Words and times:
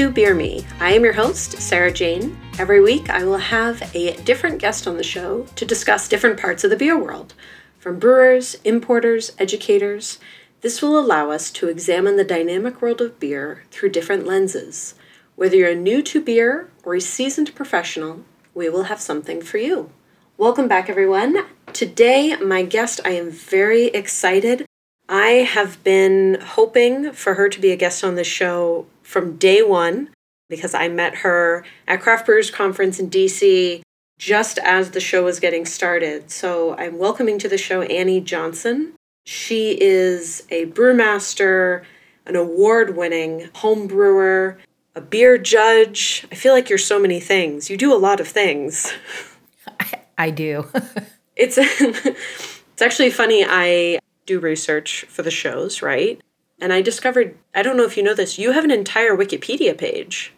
To 0.00 0.10
Beer 0.10 0.34
Me. 0.34 0.64
I 0.80 0.94
am 0.94 1.04
your 1.04 1.12
host, 1.12 1.60
Sarah 1.60 1.92
Jane. 1.92 2.34
Every 2.58 2.80
week, 2.80 3.10
I 3.10 3.22
will 3.22 3.36
have 3.36 3.94
a 3.94 4.16
different 4.22 4.58
guest 4.58 4.86
on 4.86 4.96
the 4.96 5.02
show 5.02 5.42
to 5.56 5.66
discuss 5.66 6.08
different 6.08 6.40
parts 6.40 6.64
of 6.64 6.70
the 6.70 6.76
beer 6.78 6.98
world, 6.98 7.34
from 7.78 7.98
brewers, 7.98 8.54
importers, 8.64 9.32
educators. 9.38 10.18
This 10.62 10.80
will 10.80 10.98
allow 10.98 11.30
us 11.30 11.50
to 11.50 11.68
examine 11.68 12.16
the 12.16 12.24
dynamic 12.24 12.80
world 12.80 13.02
of 13.02 13.20
beer 13.20 13.64
through 13.70 13.90
different 13.90 14.26
lenses. 14.26 14.94
Whether 15.36 15.56
you're 15.56 15.74
new 15.74 16.00
to 16.04 16.24
beer 16.24 16.70
or 16.82 16.94
a 16.94 17.00
seasoned 17.02 17.54
professional, 17.54 18.24
we 18.54 18.70
will 18.70 18.84
have 18.84 19.02
something 19.02 19.42
for 19.42 19.58
you. 19.58 19.90
Welcome 20.38 20.66
back, 20.66 20.88
everyone. 20.88 21.44
Today, 21.74 22.36
my 22.36 22.62
guest, 22.62 23.00
I 23.04 23.10
am 23.10 23.30
very 23.30 23.88
excited. 23.88 24.64
I 25.12 25.42
have 25.42 25.82
been 25.82 26.38
hoping 26.40 27.10
for 27.10 27.34
her 27.34 27.48
to 27.48 27.60
be 27.60 27.72
a 27.72 27.76
guest 27.76 28.04
on 28.04 28.14
the 28.14 28.22
show 28.22 28.86
from 29.02 29.36
day 29.38 29.60
one 29.60 30.10
because 30.48 30.72
I 30.72 30.86
met 30.86 31.16
her 31.16 31.64
at 31.88 32.00
Craft 32.00 32.26
Brewers 32.26 32.48
Conference 32.48 33.00
in 33.00 33.10
DC 33.10 33.82
just 34.20 34.58
as 34.58 34.92
the 34.92 35.00
show 35.00 35.24
was 35.24 35.40
getting 35.40 35.66
started. 35.66 36.30
So 36.30 36.76
I'm 36.76 36.96
welcoming 36.96 37.40
to 37.40 37.48
the 37.48 37.58
show 37.58 37.82
Annie 37.82 38.20
Johnson. 38.20 38.92
She 39.26 39.76
is 39.80 40.46
a 40.48 40.66
brewmaster, 40.66 41.82
an 42.24 42.36
award 42.36 42.96
winning 42.96 43.50
home 43.56 43.88
brewer, 43.88 44.58
a 44.94 45.00
beer 45.00 45.38
judge. 45.38 46.24
I 46.30 46.36
feel 46.36 46.52
like 46.52 46.68
you're 46.68 46.78
so 46.78 47.00
many 47.00 47.18
things. 47.18 47.68
You 47.68 47.76
do 47.76 47.92
a 47.92 47.98
lot 47.98 48.20
of 48.20 48.28
things. 48.28 48.92
I, 49.80 50.02
I 50.16 50.30
do. 50.30 50.68
it's 51.36 51.58
it's 51.58 52.82
actually 52.82 53.10
funny. 53.10 53.44
I 53.44 53.98
do 54.30 54.38
research 54.40 55.04
for 55.08 55.22
the 55.22 55.30
shows, 55.30 55.82
right? 55.82 56.20
And 56.60 56.72
I 56.72 56.82
discovered, 56.82 57.36
I 57.54 57.62
don't 57.62 57.76
know 57.76 57.84
if 57.84 57.96
you 57.96 58.02
know 58.02 58.14
this, 58.14 58.38
you 58.38 58.52
have 58.52 58.64
an 58.64 58.70
entire 58.70 59.16
Wikipedia 59.16 59.76
page. 59.76 60.32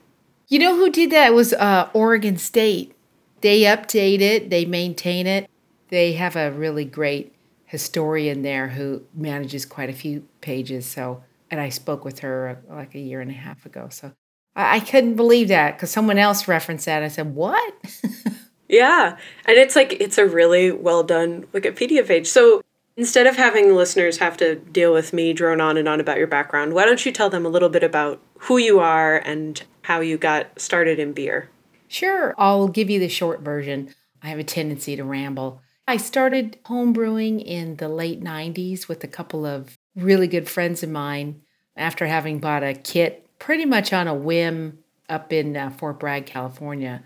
You 0.49 0.59
know 0.59 0.77
who 0.77 0.91
did 0.91 1.11
that? 1.11 1.29
It 1.29 1.35
was 1.35 1.53
uh, 1.53 1.91
Oregon 1.93 2.39
State. 2.39 2.95
They 3.43 3.63
update 3.63 4.21
it, 4.21 4.51
they 4.51 4.65
maintain 4.65 5.27
it. 5.27 5.51
They 5.89 6.15
have 6.15 6.37
a 6.37 6.53
really 6.53 6.85
great 6.85 7.35
historian 7.67 8.43
there 8.43 8.69
who 8.69 9.03
manages 9.15 9.67
quite 9.67 9.91
a 9.91 9.95
few 9.95 10.27
pages. 10.41 10.87
So, 10.87 11.23
and 11.51 11.61
I 11.61 11.69
spoke 11.69 12.05
with 12.05 12.21
her 12.21 12.63
uh, 12.71 12.75
like 12.75 12.95
a 12.95 13.01
year 13.01 13.21
and 13.21 13.31
a 13.31 13.35
half 13.35 13.67
ago. 13.67 13.89
So 13.91 14.13
I, 14.57 14.77
I 14.77 14.81
couldn't 14.81 15.17
believe 15.17 15.49
that 15.49 15.77
because 15.77 15.91
someone 15.91 16.19
else 16.19 16.49
referenced 16.49 16.87
that. 16.87 17.03
I 17.03 17.09
said, 17.09 17.35
What? 17.35 17.75
yeah. 18.69 19.19
And 19.45 19.57
it's 19.59 19.77
like, 19.77 19.95
it's 20.01 20.19
a 20.19 20.27
really 20.27 20.71
well 20.71 21.03
done 21.03 21.45
Wikipedia 21.53 22.07
page. 22.07 22.29
So 22.29 22.63
Instead 22.97 23.27
of 23.27 23.37
having 23.37 23.69
the 23.69 23.75
listeners 23.75 24.19
have 24.19 24.37
to 24.37 24.57
deal 24.57 24.93
with 24.93 25.13
me 25.13 25.33
drone 25.33 25.61
on 25.61 25.77
and 25.77 25.89
on 25.89 26.01
about 26.01 26.19
your 26.19 26.27
background, 26.27 26.75
why 26.75 26.85
don't 26.85 27.07
you 27.07 27.13
tell 27.13 27.31
them 27.31 27.47
a 27.47 27.49
little 27.49 27.71
bit 27.71 27.83
about 27.83 28.21
who 28.41 28.59
you 28.59 28.81
are 28.81 29.17
and 29.17 29.63
how 29.83 30.01
you 30.01 30.19
got 30.19 30.61
started 30.61 30.99
in 30.99 31.13
beer? 31.13 31.49
Sure, 31.89 32.35
I'll 32.37 32.69
give 32.69 32.91
you 32.91 32.99
the 32.99 33.09
short 33.09 33.41
version. 33.41 33.95
I 34.23 34.29
have 34.29 34.39
a 34.39 34.45
tendency 34.45 34.95
to 34.97 35.05
ramble. 35.05 35.63
I 35.89 35.97
started 35.97 36.59
homebrewing 36.65 37.43
in 37.45 37.77
the 37.77 37.89
late 37.89 38.23
90s 38.23 38.89
with 38.89 39.03
a 39.03 39.09
couple 39.09 39.47
of 39.47 39.77
really 39.97 40.29
good 40.29 40.49
friends 40.49 40.83
of 40.83 40.91
mine 40.91 41.43
after 41.77 42.07
having 42.07 42.39
bought 42.39 42.63
a 42.63 42.75
kit 42.75 43.27
pretty 43.39 43.65
much 43.65 43.93
on 43.93 44.07
a 44.07 44.15
whim 44.15 44.79
up 45.09 45.33
in 45.33 45.57
uh, 45.57 45.71
Fort 45.71 45.99
Bragg, 45.99 46.27
California. 46.27 47.03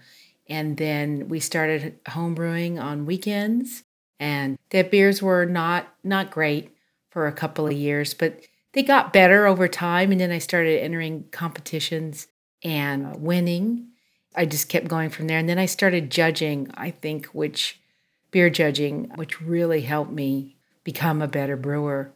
And 0.49 0.77
then 0.77 1.29
we 1.29 1.41
started 1.41 2.03
homebrewing 2.05 2.81
on 2.81 3.07
weekends 3.07 3.85
and 4.19 4.59
their 4.71 4.85
beers 4.85 5.23
were 5.23 5.47
not 5.47 5.89
not 6.03 6.31
great 6.31 6.75
for 7.11 7.27
a 7.27 7.33
couple 7.33 7.67
of 7.67 7.73
years, 7.73 8.15
but 8.15 8.41
they 8.73 8.83
got 8.83 9.13
better 9.13 9.47
over 9.47 9.69
time. 9.69 10.13
And 10.13 10.21
then 10.21 10.31
I 10.31 10.39
started 10.39 10.83
entering 10.83 11.25
competitions 11.31 12.27
and 12.63 13.23
winning. 13.23 13.89
I 14.35 14.45
just 14.45 14.69
kept 14.69 14.89
going 14.89 15.09
from 15.09 15.27
there, 15.29 15.39
and 15.39 15.49
then 15.49 15.59
I 15.59 15.67
started 15.67 16.11
judging. 16.11 16.71
I 16.75 16.91
think 16.91 17.27
which 17.27 17.81
beer 18.31 18.51
judging, 18.51 19.11
which 19.15 19.41
really 19.41 19.81
helped 19.81 20.13
me 20.13 20.57
become 20.85 21.23
a 21.23 21.29
better 21.29 21.57
brewer. 21.57 22.13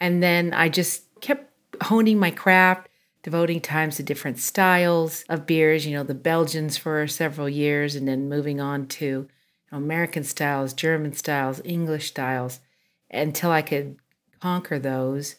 And 0.00 0.22
then 0.22 0.52
I 0.52 0.68
just 0.68 1.04
kept 1.20 1.52
honing 1.84 2.18
my 2.18 2.32
craft, 2.32 2.88
devoting 3.22 3.60
times 3.60 3.96
to 3.96 4.02
different 4.02 4.38
styles 4.38 5.24
of 5.28 5.46
beers, 5.46 5.86
you 5.86 5.96
know, 5.96 6.02
the 6.02 6.14
Belgians 6.14 6.76
for 6.76 7.06
several 7.06 7.48
years, 7.48 7.94
and 7.94 8.08
then 8.08 8.28
moving 8.28 8.60
on 8.60 8.86
to 8.88 9.28
American 9.72 10.24
styles, 10.24 10.72
German 10.72 11.12
styles, 11.12 11.60
English 11.64 12.08
styles, 12.08 12.60
until 13.10 13.50
I 13.50 13.62
could 13.62 13.96
conquer 14.40 14.78
those. 14.78 15.36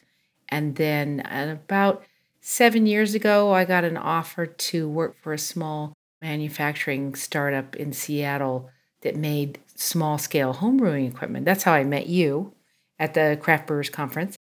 And 0.49 0.75
then 0.75 1.21
about 1.21 2.03
seven 2.39 2.85
years 2.85 3.13
ago, 3.15 3.53
I 3.53 3.65
got 3.65 3.83
an 3.83 3.97
offer 3.97 4.45
to 4.45 4.89
work 4.89 5.15
for 5.21 5.33
a 5.33 5.39
small 5.39 5.93
manufacturing 6.21 7.15
startup 7.15 7.75
in 7.75 7.93
Seattle 7.93 8.69
that 9.01 9.15
made 9.15 9.59
small 9.75 10.17
scale 10.17 10.53
homebrewing 10.55 11.07
equipment. 11.09 11.45
That's 11.45 11.63
how 11.63 11.73
I 11.73 11.83
met 11.83 12.07
you 12.07 12.53
at 12.99 13.13
the 13.13 13.37
Craft 13.41 13.67
Brewers 13.67 13.89
Conference. 13.89 14.35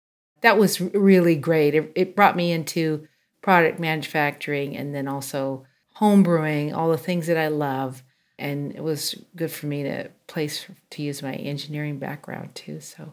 That 0.40 0.58
was 0.58 0.80
really 0.80 1.36
great. 1.36 1.74
It, 1.74 1.92
it 1.94 2.16
brought 2.16 2.36
me 2.36 2.52
into 2.52 3.06
product 3.42 3.78
manufacturing 3.78 4.76
and 4.76 4.94
then 4.94 5.06
also 5.06 5.66
homebrewing, 5.98 6.74
all 6.74 6.90
the 6.90 6.98
things 6.98 7.26
that 7.26 7.36
I 7.36 7.48
love 7.48 8.02
and 8.38 8.74
it 8.74 8.82
was 8.82 9.14
good 9.34 9.50
for 9.50 9.66
me 9.66 9.82
to 9.82 10.10
place 10.26 10.66
to 10.90 11.02
use 11.02 11.22
my 11.22 11.34
engineering 11.34 11.98
background 11.98 12.54
too. 12.54 12.80
So, 12.80 13.12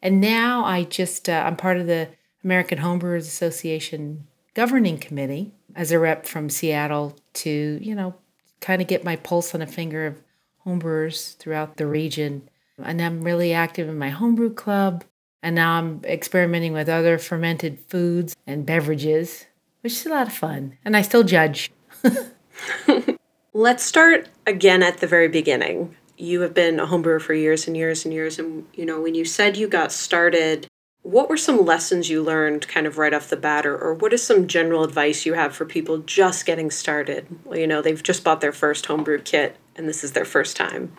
and 0.00 0.20
now 0.20 0.64
I 0.64 0.84
just 0.84 1.28
uh, 1.28 1.44
I'm 1.46 1.56
part 1.56 1.78
of 1.78 1.86
the 1.86 2.08
American 2.44 2.78
Homebrewers 2.78 3.20
Association 3.20 4.26
governing 4.54 4.98
committee 4.98 5.52
as 5.74 5.92
a 5.92 5.98
rep 5.98 6.26
from 6.26 6.50
Seattle 6.50 7.16
to 7.34 7.78
you 7.80 7.94
know 7.94 8.14
kind 8.60 8.80
of 8.80 8.88
get 8.88 9.04
my 9.04 9.16
pulse 9.16 9.54
on 9.54 9.62
a 9.62 9.66
finger 9.66 10.06
of 10.06 10.22
homebrewers 10.66 11.36
throughout 11.36 11.76
the 11.76 11.86
region. 11.86 12.48
And 12.82 13.00
I'm 13.00 13.22
really 13.22 13.52
active 13.52 13.88
in 13.88 13.98
my 13.98 14.10
homebrew 14.10 14.54
club. 14.54 15.04
And 15.42 15.56
now 15.56 15.72
I'm 15.72 16.00
experimenting 16.04 16.72
with 16.72 16.88
other 16.88 17.18
fermented 17.18 17.80
foods 17.88 18.36
and 18.46 18.64
beverages, 18.64 19.46
which 19.80 19.92
is 19.92 20.06
a 20.06 20.10
lot 20.10 20.28
of 20.28 20.32
fun. 20.32 20.78
And 20.84 20.96
I 20.96 21.02
still 21.02 21.24
judge. 21.24 21.72
Let's 23.54 23.84
start 23.84 24.30
again 24.46 24.82
at 24.82 24.98
the 24.98 25.06
very 25.06 25.28
beginning. 25.28 25.94
You 26.16 26.40
have 26.40 26.54
been 26.54 26.80
a 26.80 26.86
homebrewer 26.86 27.20
for 27.20 27.34
years 27.34 27.66
and 27.66 27.76
years 27.76 28.06
and 28.06 28.14
years. 28.14 28.38
And, 28.38 28.66
you 28.72 28.86
know, 28.86 29.02
when 29.02 29.14
you 29.14 29.26
said 29.26 29.58
you 29.58 29.68
got 29.68 29.92
started, 29.92 30.66
what 31.02 31.28
were 31.28 31.36
some 31.36 31.66
lessons 31.66 32.08
you 32.08 32.22
learned 32.22 32.66
kind 32.66 32.86
of 32.86 32.96
right 32.96 33.12
off 33.12 33.28
the 33.28 33.36
bat? 33.36 33.66
Or, 33.66 33.76
or 33.76 33.92
what 33.92 34.14
is 34.14 34.24
some 34.24 34.46
general 34.46 34.84
advice 34.84 35.26
you 35.26 35.34
have 35.34 35.54
for 35.54 35.66
people 35.66 35.98
just 35.98 36.46
getting 36.46 36.70
started? 36.70 37.26
Well, 37.44 37.58
you 37.58 37.66
know, 37.66 37.82
they've 37.82 38.02
just 38.02 38.24
bought 38.24 38.40
their 38.40 38.52
first 38.52 38.86
homebrew 38.86 39.20
kit 39.20 39.58
and 39.76 39.86
this 39.86 40.02
is 40.02 40.12
their 40.12 40.24
first 40.24 40.56
time. 40.56 40.96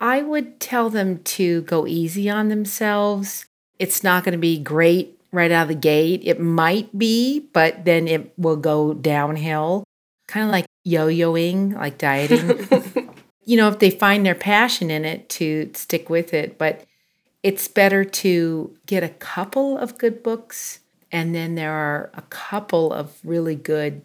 I 0.00 0.22
would 0.22 0.58
tell 0.58 0.88
them 0.88 1.18
to 1.18 1.60
go 1.62 1.86
easy 1.86 2.30
on 2.30 2.48
themselves. 2.48 3.44
It's 3.78 4.02
not 4.02 4.24
going 4.24 4.32
to 4.32 4.38
be 4.38 4.58
great 4.58 5.20
right 5.32 5.52
out 5.52 5.64
of 5.64 5.68
the 5.68 5.74
gate. 5.74 6.22
It 6.24 6.40
might 6.40 6.98
be, 6.98 7.40
but 7.52 7.84
then 7.84 8.08
it 8.08 8.32
will 8.38 8.56
go 8.56 8.94
downhill. 8.94 9.84
Kind 10.30 10.46
of 10.46 10.52
like 10.52 10.66
yo-yoing, 10.84 11.74
like 11.74 11.98
dieting. 11.98 13.10
you 13.44 13.56
know, 13.56 13.66
if 13.66 13.80
they 13.80 13.90
find 13.90 14.24
their 14.24 14.36
passion 14.36 14.88
in 14.88 15.04
it, 15.04 15.28
to 15.30 15.72
stick 15.74 16.08
with 16.08 16.32
it. 16.32 16.56
But 16.56 16.84
it's 17.42 17.66
better 17.66 18.04
to 18.04 18.76
get 18.86 19.02
a 19.02 19.08
couple 19.08 19.76
of 19.76 19.98
good 19.98 20.22
books, 20.22 20.78
and 21.10 21.34
then 21.34 21.56
there 21.56 21.72
are 21.72 22.12
a 22.14 22.22
couple 22.22 22.92
of 22.92 23.18
really 23.24 23.56
good 23.56 24.02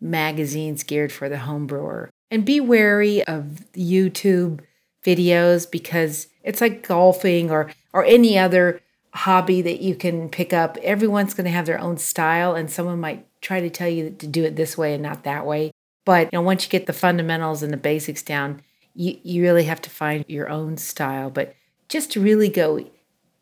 magazines 0.00 0.84
geared 0.84 1.10
for 1.10 1.28
the 1.28 1.38
home 1.38 1.66
brewer. 1.66 2.10
And 2.30 2.44
be 2.44 2.60
wary 2.60 3.24
of 3.24 3.64
YouTube 3.74 4.60
videos 5.04 5.68
because 5.68 6.28
it's 6.44 6.60
like 6.60 6.86
golfing 6.86 7.50
or 7.50 7.72
or 7.92 8.04
any 8.04 8.38
other 8.38 8.80
hobby 9.14 9.62
that 9.62 9.80
you 9.80 9.96
can 9.96 10.28
pick 10.28 10.52
up. 10.52 10.76
Everyone's 10.76 11.34
going 11.34 11.46
to 11.46 11.50
have 11.50 11.66
their 11.66 11.80
own 11.80 11.98
style, 11.98 12.54
and 12.54 12.70
someone 12.70 13.00
might 13.00 13.25
try 13.40 13.60
to 13.60 13.70
tell 13.70 13.88
you 13.88 14.10
to 14.10 14.26
do 14.26 14.44
it 14.44 14.56
this 14.56 14.76
way 14.76 14.94
and 14.94 15.02
not 15.02 15.24
that 15.24 15.46
way. 15.46 15.72
But 16.04 16.32
you 16.32 16.38
know, 16.38 16.42
once 16.42 16.64
you 16.64 16.70
get 16.70 16.86
the 16.86 16.92
fundamentals 16.92 17.62
and 17.62 17.72
the 17.72 17.78
basics 17.78 18.22
down, 18.22 18.62
you, 18.94 19.18
you 19.22 19.42
really 19.42 19.64
have 19.64 19.82
to 19.82 19.90
find 19.90 20.24
your 20.28 20.48
own 20.48 20.76
style. 20.76 21.30
But 21.30 21.54
just 21.88 22.12
to 22.12 22.20
really 22.20 22.48
go 22.48 22.88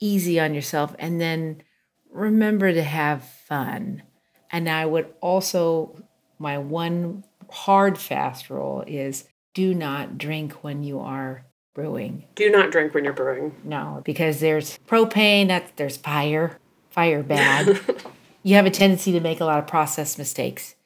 easy 0.00 0.40
on 0.40 0.54
yourself 0.54 0.94
and 0.98 1.20
then 1.20 1.62
remember 2.10 2.72
to 2.72 2.82
have 2.82 3.24
fun. 3.24 4.02
And 4.50 4.68
I 4.68 4.86
would 4.86 5.12
also, 5.20 6.02
my 6.38 6.58
one 6.58 7.24
hard 7.50 7.98
fast 7.98 8.50
rule 8.50 8.84
is 8.86 9.24
do 9.52 9.74
not 9.74 10.18
drink 10.18 10.64
when 10.64 10.82
you 10.82 11.00
are 11.00 11.44
brewing. 11.74 12.24
Do 12.34 12.50
not 12.50 12.70
drink 12.70 12.94
when 12.94 13.04
you're 13.04 13.12
brewing. 13.12 13.54
No, 13.64 14.02
because 14.04 14.40
there's 14.40 14.78
propane, 14.86 15.48
that 15.48 15.76
there's 15.76 15.96
fire, 15.96 16.58
fire 16.90 17.22
bad. 17.22 17.80
you 18.44 18.54
have 18.54 18.66
a 18.66 18.70
tendency 18.70 19.10
to 19.10 19.20
make 19.20 19.40
a 19.40 19.44
lot 19.44 19.58
of 19.58 19.66
process 19.66 20.16
mistakes 20.16 20.76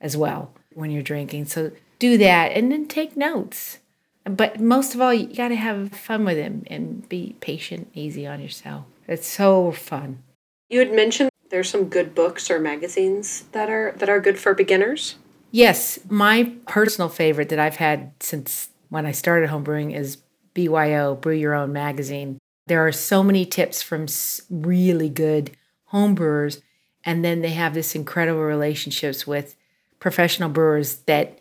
as 0.00 0.16
well 0.16 0.52
when 0.74 0.90
you're 0.90 1.02
drinking. 1.02 1.46
So 1.46 1.70
do 1.98 2.18
that 2.18 2.52
and 2.52 2.70
then 2.70 2.86
take 2.86 3.16
notes. 3.16 3.78
But 4.24 4.60
most 4.60 4.94
of 4.94 5.00
all, 5.00 5.14
you 5.14 5.34
got 5.34 5.48
to 5.48 5.56
have 5.56 5.92
fun 5.92 6.24
with 6.24 6.36
him 6.36 6.64
and 6.66 7.08
be 7.08 7.36
patient, 7.40 7.88
easy 7.94 8.26
on 8.26 8.40
yourself. 8.40 8.84
It's 9.06 9.26
so 9.26 9.72
fun. 9.72 10.22
You 10.68 10.80
had 10.80 10.92
mentioned 10.92 11.30
there's 11.50 11.70
some 11.70 11.84
good 11.84 12.14
books 12.14 12.50
or 12.50 12.58
magazines 12.58 13.44
that 13.52 13.70
are 13.70 13.94
that 13.98 14.08
are 14.08 14.20
good 14.20 14.38
for 14.38 14.54
beginners? 14.54 15.16
Yes, 15.50 16.00
my 16.08 16.52
personal 16.66 17.08
favorite 17.08 17.48
that 17.50 17.60
I've 17.60 17.76
had 17.76 18.12
since 18.18 18.70
when 18.88 19.06
I 19.06 19.12
started 19.12 19.50
homebrewing 19.50 19.94
is 19.94 20.18
BYO, 20.54 21.14
Brew 21.14 21.34
Your 21.34 21.54
Own 21.54 21.72
magazine. 21.72 22.38
There 22.66 22.84
are 22.84 22.92
so 22.92 23.22
many 23.22 23.44
tips 23.44 23.82
from 23.82 24.06
really 24.50 25.08
good 25.08 25.52
homebrewers, 25.92 26.60
and 27.04 27.24
then 27.24 27.40
they 27.40 27.50
have 27.50 27.74
this 27.74 27.94
incredible 27.94 28.42
relationships 28.42 29.26
with 29.26 29.54
professional 30.00 30.48
brewers 30.48 30.96
that 31.06 31.38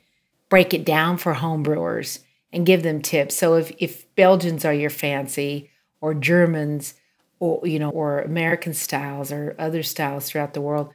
break 0.50 0.74
it 0.74 0.86
down 0.86 1.18
for 1.18 1.36
homebrewers 1.36 2.20
and 2.52 2.66
give 2.66 2.84
them 2.84 3.02
tips. 3.02 3.36
So 3.36 3.56
if, 3.56 3.72
if 3.80 4.14
Belgians 4.16 4.64
are 4.66 4.74
your 4.74 4.90
fancy, 4.90 5.72
or 6.04 6.14
Germans, 6.14 6.96
or 7.40 7.66
you 7.66 7.80
know, 7.80 7.90
or 7.90 8.20
American 8.20 8.74
styles 8.74 9.32
or 9.32 9.56
other 9.58 9.82
styles 9.84 10.30
throughout 10.30 10.54
the 10.54 10.62
world, 10.62 10.94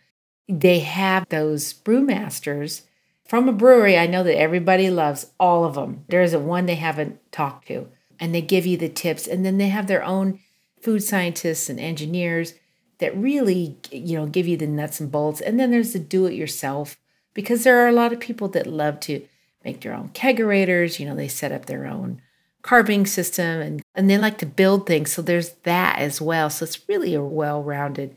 they 0.48 0.80
have 0.80 1.26
those 1.30 1.72
brewmasters 1.72 2.82
from 3.26 3.48
a 3.48 3.52
brewery. 3.52 3.96
I 3.96 4.06
know 4.06 4.22
that 4.22 4.38
everybody 4.38 4.90
loves 4.90 5.30
all 5.40 5.64
of 5.64 5.74
them. 5.74 6.04
There 6.08 6.20
is 6.20 6.34
a 6.34 6.38
one 6.38 6.66
they 6.66 6.74
haven't 6.74 7.20
talked 7.32 7.68
to 7.68 7.88
and 8.20 8.34
they 8.34 8.42
give 8.42 8.66
you 8.66 8.76
the 8.76 8.88
tips 8.90 9.26
and 9.26 9.46
then 9.46 9.56
they 9.56 9.68
have 9.68 9.86
their 9.86 10.04
own 10.04 10.40
food 10.82 11.02
scientists 11.02 11.70
and 11.70 11.80
engineers 11.80 12.54
that 12.98 13.16
really 13.16 13.76
you 13.90 14.18
know 14.18 14.26
give 14.26 14.46
you 14.46 14.56
the 14.56 14.66
nuts 14.66 15.00
and 15.00 15.10
bolts. 15.10 15.40
And 15.40 15.58
then 15.58 15.70
there's 15.70 15.92
the 15.92 15.98
do 15.98 16.26
it 16.26 16.34
yourself 16.34 16.98
because 17.34 17.64
there 17.64 17.84
are 17.84 17.88
a 17.88 17.92
lot 17.92 18.12
of 18.12 18.20
people 18.20 18.48
that 18.48 18.66
love 18.66 19.00
to 19.00 19.26
make 19.64 19.80
their 19.80 19.94
own 19.94 20.08
kegerators 20.10 20.98
you 20.98 21.06
know 21.06 21.16
they 21.16 21.28
set 21.28 21.52
up 21.52 21.66
their 21.66 21.84
own 21.84 22.22
carving 22.62 23.06
system 23.06 23.60
and 23.60 23.82
and 23.94 24.10
they 24.10 24.18
like 24.18 24.38
to 24.38 24.46
build 24.46 24.86
things. 24.86 25.12
So 25.12 25.22
there's 25.22 25.50
that 25.62 25.98
as 25.98 26.20
well. 26.20 26.50
So 26.50 26.64
it's 26.64 26.88
really 26.88 27.14
a 27.14 27.22
well-rounded 27.22 28.16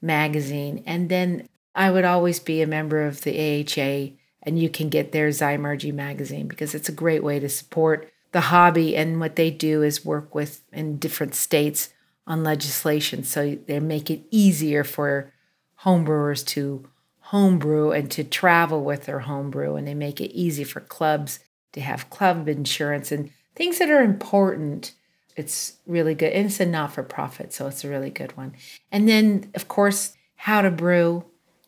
magazine. 0.00 0.82
And 0.86 1.08
then 1.08 1.48
i 1.74 1.90
would 1.90 2.04
always 2.04 2.40
be 2.40 2.62
a 2.62 2.66
member 2.66 3.06
of 3.06 3.22
the 3.22 3.34
aha 3.38 4.12
and 4.42 4.58
you 4.58 4.68
can 4.68 4.88
get 4.88 5.12
their 5.12 5.28
Zymurgy 5.28 5.92
magazine 5.92 6.48
because 6.48 6.74
it's 6.74 6.88
a 6.88 6.92
great 6.92 7.22
way 7.22 7.38
to 7.38 7.48
support 7.48 8.10
the 8.32 8.42
hobby. 8.42 8.96
And 8.96 9.20
what 9.20 9.36
they 9.36 9.50
do 9.50 9.82
is 9.82 10.04
work 10.04 10.34
with 10.34 10.62
in 10.72 10.98
different 10.98 11.34
states 11.34 11.90
on 12.30 12.42
legislation 12.44 13.24
so 13.24 13.58
they 13.66 13.80
make 13.80 14.10
it 14.10 14.22
easier 14.30 14.84
for 14.84 15.32
homebrewers 15.84 16.46
to 16.46 16.88
homebrew 17.20 17.90
and 17.90 18.10
to 18.10 18.24
travel 18.24 18.82
with 18.82 19.04
their 19.04 19.20
homebrew 19.20 19.74
and 19.74 19.86
they 19.86 19.94
make 19.94 20.20
it 20.20 20.32
easy 20.32 20.64
for 20.64 20.80
clubs 20.80 21.40
to 21.72 21.80
have 21.80 22.08
club 22.10 22.48
insurance 22.48 23.12
and 23.12 23.30
things 23.54 23.78
that 23.78 23.90
are 23.90 24.02
important 24.02 24.92
it's 25.36 25.74
really 25.86 26.14
good 26.14 26.32
and 26.32 26.46
it's 26.46 26.60
a 26.60 26.66
not-for-profit 26.66 27.52
so 27.52 27.66
it's 27.66 27.84
a 27.84 27.88
really 27.88 28.10
good 28.10 28.36
one 28.36 28.54
and 28.90 29.08
then 29.08 29.50
of 29.54 29.68
course 29.68 30.14
how 30.36 30.62
to 30.62 30.70
brew 30.70 31.24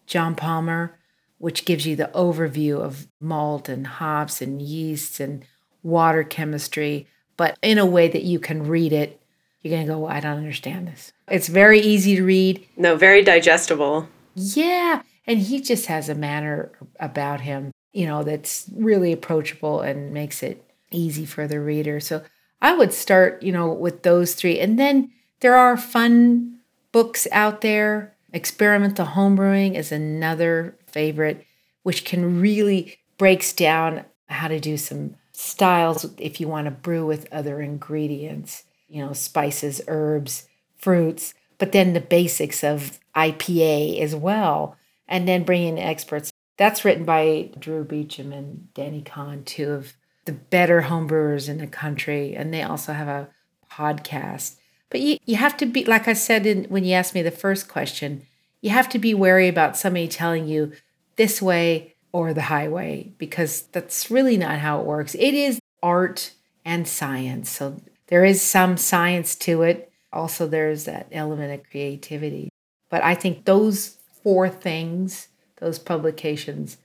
john 0.07 0.35
palmer 0.35 0.99
which 1.39 1.65
gives 1.65 1.85
you 1.85 1.97
the 1.97 2.11
overview 2.15 2.81
of 2.81 3.09
malt 3.21 3.69
and 3.69 3.85
hops 3.85 4.41
and 4.41 4.63
yeasts 4.63 5.19
and 5.19 5.45
water 5.83 6.23
chemistry, 6.23 7.09
but 7.37 7.59
in 7.63 7.79
a 7.79 7.87
way 7.87 8.09
that 8.09 8.23
you 8.23 8.39
can 8.39 8.67
read 8.67 8.93
it. 8.93 9.21
You're 9.63 9.75
going 9.77 9.87
to 9.87 9.93
go, 9.93 9.99
well, 10.01 10.13
I 10.13 10.21
don't 10.21 10.39
understand 10.39 10.89
this. 10.89 11.13
It's 11.29 11.49
very 11.49 11.81
easy 11.81 12.17
to 12.17 12.25
read. 12.25 12.67
No, 12.77 12.97
very 12.97 13.23
digestible. 13.23 14.09
Yeah. 14.35 15.03
And 15.27 15.39
he 15.39 15.61
just 15.61 15.87
has 15.87 16.09
a 16.09 16.15
manner 16.15 16.73
about 16.99 17.43
him, 17.43 17.71
you 17.93 18.07
know, 18.07 18.25
that's 18.25 18.69
really 18.75 19.13
approachable 19.13 19.81
and 19.81 20.13
makes 20.13 20.43
it 20.43 20.65
easy 20.91 21.25
for 21.25 21.47
the 21.47 21.61
reader. 21.61 22.01
So 22.01 22.23
I 22.61 22.75
would 22.75 22.93
start, 22.93 23.43
you 23.43 23.53
know, 23.53 23.73
with 23.73 24.03
those 24.03 24.35
three. 24.35 24.59
And 24.59 24.79
then 24.79 25.13
there 25.41 25.57
are 25.57 25.77
fun 25.77 26.59
books 26.91 27.27
out 27.33 27.61
there. 27.61 28.15
Experimental 28.33 29.07
Homebrewing 29.07 29.75
is 29.75 29.93
another 29.93 30.77
favorite, 30.87 31.47
which 31.83 32.05
can 32.05 32.41
really 32.41 32.99
breaks 33.19 33.53
down 33.53 34.05
how 34.29 34.49
to 34.49 34.59
do 34.59 34.77
some 34.77 35.17
styles 35.33 36.07
if 36.19 36.41
you 36.41 36.49
want 36.49 36.65
to 36.67 36.71
brew 36.71 37.07
with 37.07 37.33
other 37.33 37.61
ingredients, 37.61 38.65
you 38.93 39.05
know, 39.05 39.15
spices, 39.15 39.81
herbs, 39.89 40.47
fruits, 40.77 41.33
but 41.57 41.73
then 41.73 41.95
the 41.95 42.01
basics 42.01 42.63
of 42.63 43.01
IPA 43.17 44.01
as 44.01 44.15
well, 44.15 44.77
and 45.09 45.27
then 45.27 45.45
bring 45.45 45.67
in 45.67 45.79
experts. 45.79 46.31
That's 46.59 46.85
written 46.85 47.05
by 47.05 47.51
Drew 47.59 47.85
Beechum 47.85 48.37
and 48.37 48.73
Denny 48.75 49.01
Conn, 49.03 49.45
two 49.45 49.71
of 49.71 49.95
the 50.27 50.33
better 50.33 50.83
homebrewers 50.83 51.49
in 51.49 51.59
the 51.59 51.67
country, 51.67 52.35
and 52.37 52.53
they 52.53 52.63
also 52.63 52.93
have 52.93 53.09
a 53.09 53.29
podcast. 53.71 54.57
But 54.91 55.01
you, 55.01 55.17
you 55.25 55.37
have 55.37 55.57
to 55.57 55.67
be, 55.67 55.85
like 55.87 56.07
I 56.07 56.13
said 56.13 56.45
in, 56.45 56.65
when 56.65 56.85
you 56.85 56.93
asked 56.93 57.15
me 57.15 57.23
the 57.23 57.31
first 57.31 57.69
question, 57.69 58.27
you 58.61 58.71
have 58.71 58.91
to 58.91 58.99
be 58.99 59.15
wary 59.15 59.49
about 59.49 59.79
somebody 59.79 60.07
telling 60.07 60.47
you 60.47 60.73
this 61.17 61.41
way 61.41 61.95
or 62.13 62.35
the 62.35 62.43
highway 62.43 63.13
because 63.17 63.63
that's 63.73 64.11
really 64.11 64.37
not 64.37 64.59
how 64.59 64.81
it 64.81 64.87
works. 64.87 65.15
It 65.15 65.33
is 65.33 65.59
art 65.83 66.33
and 66.65 66.87
science. 66.87 67.51
So 67.51 67.81
there 68.13 68.27
is 68.27 68.43
some 68.43 68.77
science 68.77 69.35
to 69.35 69.63
it. 69.63 69.91
Also, 70.13 70.47
there's 70.47 70.85
that 70.85 71.07
element 71.13 71.51
of 71.51 71.71
creativity. 71.71 72.51
But 72.91 73.03
I 73.03 73.15
think 73.15 73.47
those 73.47 73.97
four 74.23 74.51
things, 74.51 75.29
those 75.61 75.79
publications, 75.79 76.77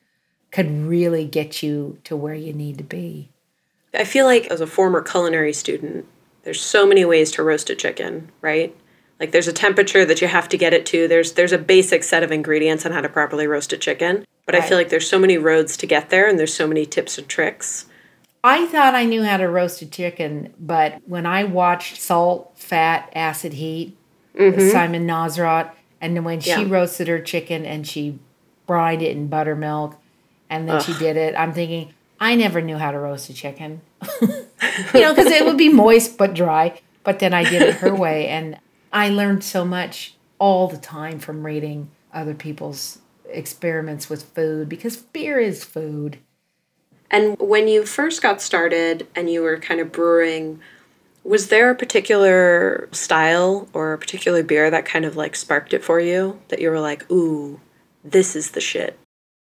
could 0.52 0.72
really 0.72 1.26
get 1.26 1.62
you 1.62 1.98
to 2.06 2.16
where 2.16 2.34
you 2.34 2.54
need 2.54 2.78
to 2.78 2.84
be. 2.86 3.30
I 3.94 4.06
feel 4.06 4.26
like 4.26 4.46
as 4.46 4.62
a 4.62 4.68
former 4.68 5.02
culinary 5.02 5.52
student, 5.52 6.06
there's 6.44 6.62
so 6.62 6.88
many 6.88 7.04
ways 7.04 7.30
to 7.32 7.44
roast 7.44 7.70
a 7.70 7.76
chicken, 7.76 8.32
right? 8.40 8.74
Like 9.20 9.34
there's 9.34 9.50
a 9.50 9.54
temperature 9.54 10.06
that 10.06 10.22
you 10.22 10.30
have 10.30 10.48
to 10.48 10.58
get 10.58 10.74
it 10.74 10.86
to. 10.86 11.10
There's 11.10 11.34
there's 11.34 11.52
a 11.52 11.58
basic 11.58 12.06
set 12.06 12.24
of 12.24 12.32
ingredients 12.32 12.86
on 12.86 12.94
how 12.94 13.02
to 13.02 13.10
properly 13.10 13.48
roast 13.48 13.74
a 13.74 13.78
chicken. 13.78 14.24
But 14.46 14.56
right. 14.56 14.64
I 14.64 14.66
feel 14.66 14.78
like 14.78 14.88
there's 14.88 15.10
so 15.10 15.20
many 15.20 15.38
roads 15.38 15.76
to 15.76 15.86
get 15.88 16.10
there 16.10 16.30
and 16.30 16.40
there's 16.40 16.54
so 16.54 16.68
many 16.68 16.86
tips 16.86 17.18
and 17.18 17.28
tricks. 17.28 17.86
I 18.48 18.66
thought 18.68 18.96
I 18.96 19.06
knew 19.06 19.24
how 19.24 19.38
to 19.38 19.48
roast 19.50 19.82
a 19.82 19.86
chicken, 19.86 20.54
but 20.60 21.02
when 21.06 21.26
I 21.26 21.44
watched 21.44 22.00
Salt, 22.00 22.54
Fat, 22.56 23.12
Acid, 23.14 23.54
Heat, 23.54 23.98
mm-hmm. 24.34 24.60
Samin 24.60 25.06
Nosrat, 25.06 25.72
and 26.00 26.24
when 26.24 26.40
she 26.40 26.52
yeah. 26.52 26.66
roasted 26.66 27.10
her 27.10 27.20
chicken 27.20 27.66
and 27.66 27.86
she 27.86 28.20
brined 28.66 29.02
it 29.02 29.16
in 29.16 29.28
buttermilk 29.28 30.00
and 30.50 30.68
then 30.68 30.78
Ugh. 30.78 30.84
she 30.84 30.94
did 30.94 31.18
it, 31.18 31.36
I'm 31.38 31.54
thinking, 31.54 31.94
I 32.20 32.36
never 32.36 32.62
knew 32.62 32.78
how 32.78 32.92
to 32.92 33.00
roast 33.00 33.30
a 33.30 33.34
chicken. 33.34 33.82
you 34.22 34.30
know, 34.94 35.14
because 35.14 35.32
it 35.32 35.46
would 35.46 35.58
be 35.58 35.70
moist 35.74 36.18
but 36.18 36.34
dry. 36.34 36.80
But 37.04 37.20
then 37.20 37.34
I 37.34 37.44
did 37.44 37.62
it 37.62 37.76
her 37.76 37.94
way. 37.94 38.28
And 38.28 38.60
I 38.92 39.10
learned 39.10 39.44
so 39.44 39.66
much 39.66 40.16
all 40.40 40.68
the 40.68 40.78
time 40.78 41.20
from 41.20 41.46
reading 41.46 41.90
other 42.14 42.34
people's 42.34 43.00
experiments 43.30 44.10
with 44.10 44.24
food 44.24 44.70
because 44.70 44.98
beer 44.98 45.40
is 45.40 45.64
food. 45.64 46.20
And 47.10 47.38
when 47.40 47.68
you 47.68 47.86
first 47.86 48.22
got 48.22 48.42
started 48.42 49.08
and 49.16 49.30
you 49.30 49.42
were 49.42 49.58
kind 49.58 49.80
of 49.80 49.92
brewing, 49.92 50.60
was 51.24 51.48
there 51.48 51.70
a 51.70 51.76
particular 51.76 52.90
style 52.92 53.68
or 53.74 53.94
a 53.94 53.98
particular 53.98 54.44
beer 54.44 54.70
that 54.70 54.86
kind 54.86 55.06
of 55.06 55.16
like 55.16 55.36
sparked 55.36 55.74
it 55.74 55.84
for 55.84 56.00
you 56.00 56.40
that 56.50 56.60
you 56.60 56.70
were 56.70 56.80
like, 56.80 57.10
ooh, 57.12 57.60
this 58.04 58.36
is 58.36 58.52
the 58.52 58.62
shit? 58.62 59.00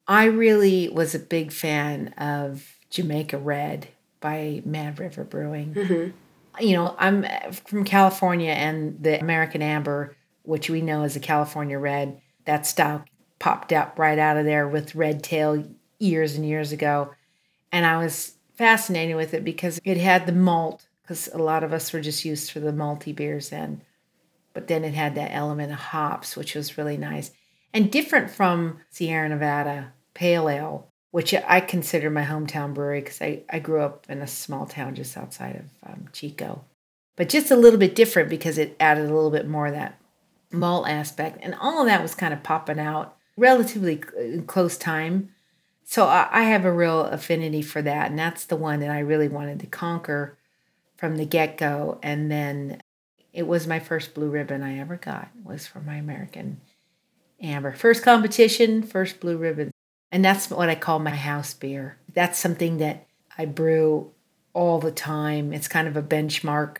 I 0.07 0.25
really 0.25 0.89
was 0.89 1.15
a 1.15 1.19
big 1.19 1.51
fan 1.51 2.09
of 2.17 2.77
Jamaica 2.89 3.37
Red 3.37 3.87
by 4.19 4.61
Mad 4.65 4.99
River 4.99 5.23
Brewing. 5.23 5.73
Mm-hmm. 5.73 6.63
You 6.63 6.75
know, 6.75 6.95
I'm 6.97 7.25
from 7.51 7.83
California 7.83 8.51
and 8.51 9.01
the 9.01 9.19
American 9.19 9.61
Amber, 9.61 10.15
which 10.43 10.69
we 10.69 10.81
know 10.81 11.03
as 11.03 11.15
a 11.15 11.19
California 11.19 11.77
Red, 11.77 12.21
that 12.45 12.65
style 12.65 13.03
popped 13.39 13.73
up 13.73 13.99
right 13.99 14.17
out 14.17 14.37
of 14.37 14.45
there 14.45 14.67
with 14.67 14.95
red 14.95 15.23
tail 15.23 15.67
years 15.99 16.35
and 16.35 16.47
years 16.47 16.71
ago. 16.71 17.13
And 17.75 17.85
I 17.85 17.97
was 17.97 18.35
fascinated 18.53 19.17
with 19.17 19.33
it 19.33 19.43
because 19.43 19.81
it 19.83 19.97
had 19.97 20.25
the 20.25 20.31
malt, 20.31 20.87
because 21.01 21.27
a 21.33 21.37
lot 21.37 21.61
of 21.61 21.73
us 21.73 21.91
were 21.91 21.99
just 21.99 22.23
used 22.23 22.49
for 22.49 22.61
the 22.61 22.71
malty 22.71 23.13
beers 23.13 23.49
then. 23.49 23.81
But 24.53 24.69
then 24.69 24.85
it 24.85 24.93
had 24.93 25.15
that 25.15 25.33
element 25.33 25.73
of 25.73 25.79
hops, 25.79 26.37
which 26.37 26.55
was 26.55 26.77
really 26.77 26.95
nice 26.95 27.31
and 27.75 27.91
different 27.91 28.31
from 28.31 28.79
Sierra 28.89 29.27
Nevada 29.27 29.91
Pale 30.13 30.47
Ale, 30.47 30.87
which 31.11 31.33
I 31.33 31.59
consider 31.59 32.09
my 32.09 32.23
hometown 32.23 32.73
brewery 32.73 33.01
because 33.01 33.21
I, 33.21 33.43
I 33.49 33.59
grew 33.59 33.81
up 33.81 34.05
in 34.07 34.21
a 34.21 34.27
small 34.27 34.65
town 34.65 34.95
just 34.95 35.17
outside 35.17 35.57
of 35.57 35.91
um, 35.91 36.05
Chico. 36.13 36.63
But 37.17 37.27
just 37.27 37.51
a 37.51 37.57
little 37.57 37.77
bit 37.77 37.93
different 37.93 38.29
because 38.29 38.57
it 38.57 38.77
added 38.79 39.09
a 39.09 39.13
little 39.13 39.29
bit 39.29 39.49
more 39.49 39.67
of 39.67 39.73
that 39.73 39.99
malt 40.53 40.87
aspect. 40.87 41.39
And 41.41 41.53
all 41.55 41.81
of 41.81 41.87
that 41.87 42.01
was 42.01 42.15
kind 42.15 42.33
of 42.33 42.43
popping 42.43 42.79
out 42.79 43.17
relatively 43.35 43.97
close 44.47 44.77
time. 44.77 45.34
So 45.87 46.07
I 46.07 46.43
have 46.43 46.65
a 46.65 46.73
real 46.73 47.01
affinity 47.01 47.61
for 47.61 47.81
that. 47.83 48.09
And 48.09 48.17
that's 48.17 48.45
the 48.45 48.55
one 48.55 48.79
that 48.79 48.89
I 48.89 48.99
really 48.99 49.27
wanted 49.27 49.59
to 49.59 49.67
conquer 49.67 50.37
from 50.97 51.15
the 51.15 51.25
get 51.25 51.57
go. 51.57 51.99
And 52.01 52.31
then 52.31 52.81
it 53.31 53.45
was 53.45 53.67
my 53.67 53.79
first 53.79 54.15
blue 54.15 54.29
ribbon 54.29 54.63
I 54.63 54.79
ever 54.79 54.97
got 54.97 55.29
was 55.43 55.67
for 55.67 55.79
my 55.81 55.95
American 55.97 56.59
Amber. 57.39 57.73
First 57.73 58.01
competition, 58.01 58.81
first 58.81 59.19
blue 59.19 59.37
ribbon. 59.37 59.69
And 60.11 60.25
that's 60.25 60.49
what 60.49 60.69
I 60.69 60.75
call 60.75 60.97
my 60.99 61.11
house 61.11 61.53
beer. 61.53 61.97
That's 62.13 62.39
something 62.39 62.77
that 62.77 63.05
I 63.37 63.45
brew 63.45 64.11
all 64.53 64.79
the 64.79 64.91
time. 64.91 65.53
It's 65.53 65.67
kind 65.67 65.87
of 65.87 65.95
a 65.95 66.01
benchmark, 66.01 66.77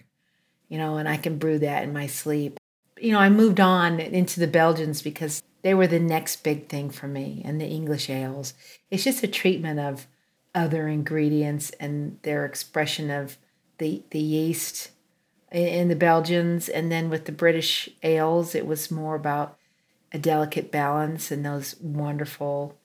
you 0.68 0.78
know, 0.78 0.98
and 0.98 1.08
I 1.08 1.18
can 1.18 1.38
brew 1.38 1.60
that 1.60 1.84
in 1.84 1.94
my 1.94 2.08
sleep. 2.08 2.58
you 3.00 3.12
know, 3.12 3.20
I 3.20 3.30
moved 3.30 3.60
on 3.60 4.00
into 4.00 4.40
the 4.40 4.48
Belgians 4.48 5.02
because 5.02 5.44
they 5.66 5.74
were 5.74 5.88
the 5.88 6.00
next 6.00 6.44
big 6.44 6.70
thing 6.70 6.92
for 6.92 7.08
me 7.08 7.42
and 7.44 7.60
the 7.60 7.66
English 7.66 8.08
ales. 8.08 8.54
It's 8.92 9.04
just 9.04 9.24
a 9.24 9.28
treatment 9.28 9.80
of 9.80 10.06
other 10.54 10.88
ingredients 10.88 11.72
and 11.80 12.20
their 12.22 12.46
expression 12.46 13.10
of 13.10 13.40
the 13.80 14.04
the 14.12 14.20
yeast 14.20 14.92
in 15.52 15.88
the 15.88 15.96
Belgians 15.96 16.70
and 16.70 16.92
then 16.92 17.10
with 17.10 17.26
the 17.26 17.32
British 17.32 17.90
ales 18.04 18.54
it 18.54 18.68
was 18.68 18.92
more 18.92 19.16
about 19.16 19.58
a 20.12 20.20
delicate 20.20 20.72
balance 20.72 21.32
and 21.32 21.44
those 21.44 21.76
wonderful 21.82 22.78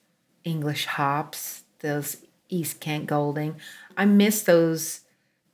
English 0.43 0.87
hops, 0.87 1.61
those 1.81 2.17
East 2.49 2.79
Kent 2.79 3.05
Golding. 3.05 3.57
I 3.95 4.05
miss 4.05 4.41
those 4.41 5.01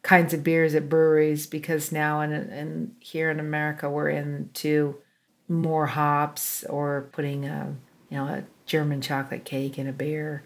kinds 0.02 0.34
of 0.34 0.46
beers 0.46 0.74
at 0.76 0.88
breweries 0.88 1.46
because 1.46 1.92
now 1.92 2.22
in, 2.22 2.32
in 2.32 2.96
here 3.02 3.30
in 3.30 3.42
America 3.42 3.90
we're 3.90 4.12
into 4.12 5.02
more 5.48 5.88
hops 5.88 6.64
or 6.66 7.08
putting 7.12 7.46
a 7.46 7.76
you 8.10 8.18
know 8.18 8.26
a 8.26 8.44
German 8.66 9.02
chocolate 9.02 9.46
cake 9.46 9.78
in 9.78 9.88
a 9.88 9.94
beer. 9.94 10.44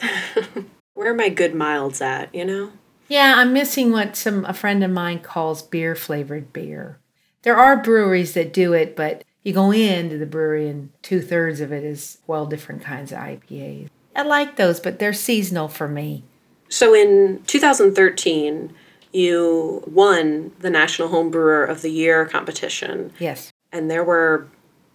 Where 0.94 1.12
are 1.12 1.14
my 1.14 1.28
good 1.28 1.54
milds 1.54 2.00
at, 2.00 2.34
you 2.34 2.44
know? 2.44 2.72
Yeah, 3.08 3.34
I'm 3.36 3.52
missing 3.52 3.92
what 3.92 4.16
some 4.16 4.44
a 4.46 4.54
friend 4.54 4.82
of 4.82 4.90
mine 4.90 5.20
calls 5.20 5.62
beer 5.62 5.94
flavored 5.94 6.52
beer. 6.52 6.98
There 7.42 7.56
are 7.56 7.76
breweries 7.76 8.34
that 8.34 8.52
do 8.52 8.72
it, 8.72 8.96
but 8.96 9.22
you 9.42 9.52
go 9.52 9.70
into 9.70 10.18
the 10.18 10.26
brewery 10.26 10.68
and 10.68 10.90
two 11.02 11.20
thirds 11.20 11.60
of 11.60 11.72
it 11.72 11.84
is 11.84 12.18
well 12.26 12.46
different 12.46 12.82
kinds 12.82 13.12
of 13.12 13.18
IPAs. 13.18 13.88
I 14.16 14.22
like 14.22 14.56
those, 14.56 14.80
but 14.80 14.98
they're 14.98 15.12
seasonal 15.12 15.68
for 15.68 15.86
me. 15.86 16.24
So 16.68 16.94
in 16.94 17.42
2013, 17.46 18.74
you 19.12 19.84
won 19.86 20.52
the 20.58 20.70
National 20.70 21.08
Home 21.08 21.30
Brewer 21.30 21.64
of 21.64 21.82
the 21.82 21.90
Year 21.90 22.26
competition. 22.26 23.12
Yes. 23.20 23.52
And 23.76 23.90
there 23.90 24.04
were 24.04 24.48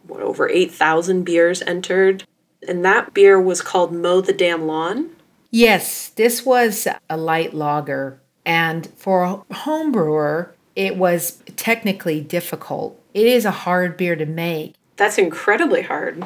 what, 0.08 0.22
over 0.22 0.50
8,000 0.50 1.24
beers 1.24 1.62
entered. 1.62 2.24
And 2.68 2.84
that 2.84 3.14
beer 3.14 3.40
was 3.40 3.62
called 3.62 3.94
Mow 3.94 4.22
the 4.22 4.34
Damn 4.34 4.66
Lawn. 4.66 5.12
Yes, 5.52 6.10
this 6.10 6.46
was 6.46 6.88
a 7.10 7.18
light 7.18 7.54
lager. 7.54 8.20
And 8.46 8.88
for 8.96 9.24
a 9.24 9.54
home 9.54 9.92
brewer, 9.92 10.56
it 10.76 10.98
was 10.98 11.44
technically 11.56 12.22
difficult. 12.22 13.00
It 13.14 13.28
is 13.28 13.46
a 13.46 13.52
hard 13.52 13.98
beer 13.98 14.16
to 14.16 14.26
make. 14.26 14.76
That's 14.96 15.18
incredibly 15.18 15.84
hard. 15.84 16.24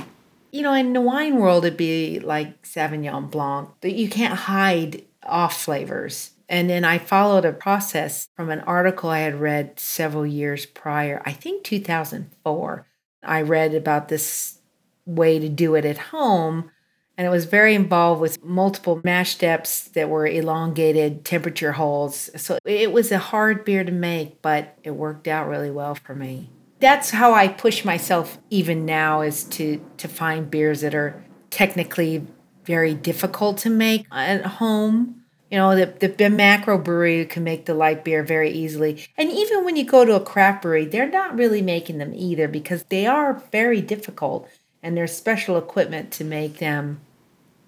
You 0.51 0.61
know, 0.61 0.73
in 0.73 0.93
the 0.93 1.01
wine 1.01 1.37
world, 1.37 1.65
it'd 1.65 1.77
be 1.77 2.19
like 2.19 2.61
Sauvignon 2.63 3.29
Blanc. 3.29 3.69
But 3.81 3.93
you 3.93 4.07
can't 4.09 4.35
hide 4.35 5.03
off 5.23 5.61
flavors. 5.61 6.31
And 6.47 6.69
then 6.69 6.85
I 6.85 6.97
followed 6.97 7.45
a 7.45 7.53
process 7.53 8.27
from 8.35 8.49
an 8.49 8.61
article 8.61 9.09
I 9.09 9.19
had 9.19 9.39
read 9.39 9.79
several 9.79 10.25
years 10.25 10.65
prior, 10.65 11.21
I 11.25 11.31
think 11.31 11.63
2004. 11.63 12.87
I 13.23 13.41
read 13.41 13.73
about 13.73 14.09
this 14.09 14.59
way 15.05 15.39
to 15.39 15.49
do 15.49 15.75
it 15.75 15.85
at 15.85 15.97
home. 15.97 16.71
And 17.17 17.25
it 17.25 17.29
was 17.29 17.45
very 17.45 17.73
involved 17.73 18.19
with 18.19 18.43
multiple 18.43 18.99
mash 19.03 19.31
steps 19.31 19.83
that 19.89 20.09
were 20.09 20.27
elongated 20.27 21.23
temperature 21.23 21.71
holes. 21.71 22.29
So 22.35 22.57
it 22.65 22.91
was 22.91 23.11
a 23.11 23.17
hard 23.17 23.63
beer 23.63 23.83
to 23.83 23.91
make, 23.91 24.41
but 24.41 24.77
it 24.83 24.91
worked 24.91 25.27
out 25.27 25.47
really 25.47 25.71
well 25.71 25.95
for 25.95 26.13
me. 26.13 26.49
That's 26.79 27.11
how 27.11 27.33
I 27.33 27.47
push 27.47 27.85
myself 27.85 28.37
even 28.49 28.85
now 28.85 29.21
is 29.21 29.45
to 29.45 29.81
to 29.97 30.09
find 30.09 30.51
beers 30.51 30.81
that 30.81 30.93
are 30.93 31.23
technically 31.49 32.27
very 32.65 32.93
difficult 32.93 33.59
to 33.59 33.69
make 33.69 34.05
at 34.11 34.45
home 34.45 35.24
you 35.55 35.61
know, 35.61 35.73
the, 35.73 36.09
the, 36.09 36.29
macro 36.29 36.77
brewery 36.77 37.25
can 37.25 37.45
make 37.45 37.63
the 37.63 37.73
light 37.73 38.03
beer 38.03 38.23
very 38.23 38.51
easily. 38.51 39.07
And 39.17 39.31
even 39.31 39.63
when 39.63 39.77
you 39.77 39.85
go 39.85 40.03
to 40.03 40.13
a 40.13 40.19
craft 40.19 40.63
brewery, 40.63 40.83
they're 40.83 41.09
not 41.09 41.37
really 41.37 41.61
making 41.61 41.97
them 41.97 42.11
either 42.13 42.49
because 42.49 42.83
they 42.89 43.07
are 43.07 43.41
very 43.53 43.79
difficult 43.79 44.49
and 44.83 44.97
there's 44.97 45.15
special 45.15 45.57
equipment 45.57 46.11
to 46.11 46.25
make 46.25 46.57
them. 46.57 46.99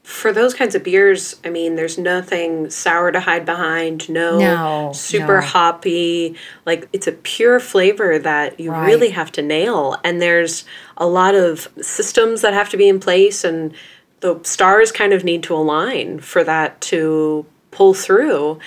For 0.03 0.34
those 0.34 0.53
kinds 0.53 0.75
of 0.75 0.84
beers, 0.84 1.38
I 1.46 1.50
mean, 1.50 1.75
there's 1.75 1.98
nothing 1.98 2.70
sour 2.70 3.10
to 3.10 3.22
hide 3.22 3.46
behind, 3.46 4.10
no, 4.10 4.38
no 4.38 4.91
super 4.94 5.39
no. 5.39 5.48
hoppy. 5.48 6.36
Like, 6.65 6.89
it's 6.91 7.08
a 7.08 7.13
pure 7.13 7.62
flavor 7.62 8.20
that 8.20 8.60
you 8.60 8.72
Right. 8.72 8.86
really 8.86 9.12
have 9.12 9.32
to 9.34 9.41
nail. 9.41 9.96
And 10.03 10.22
there's 10.22 10.65
a 10.98 11.08
lot 11.08 11.36
of 11.36 11.70
systems 11.82 12.41
that 12.41 12.53
have 12.53 12.70
to 12.72 12.77
be 12.77 12.89
in 12.89 13.00
place, 13.00 13.46
and 13.46 13.74
the 14.20 14.41
stars 14.44 14.91
kind 14.91 15.13
of 15.13 15.24
need 15.24 15.41
to 15.44 15.56
align 15.56 16.20
for 16.20 16.44
that 16.44 16.82
to 16.82 17.46
pull 17.72 17.94
through. 17.94 18.60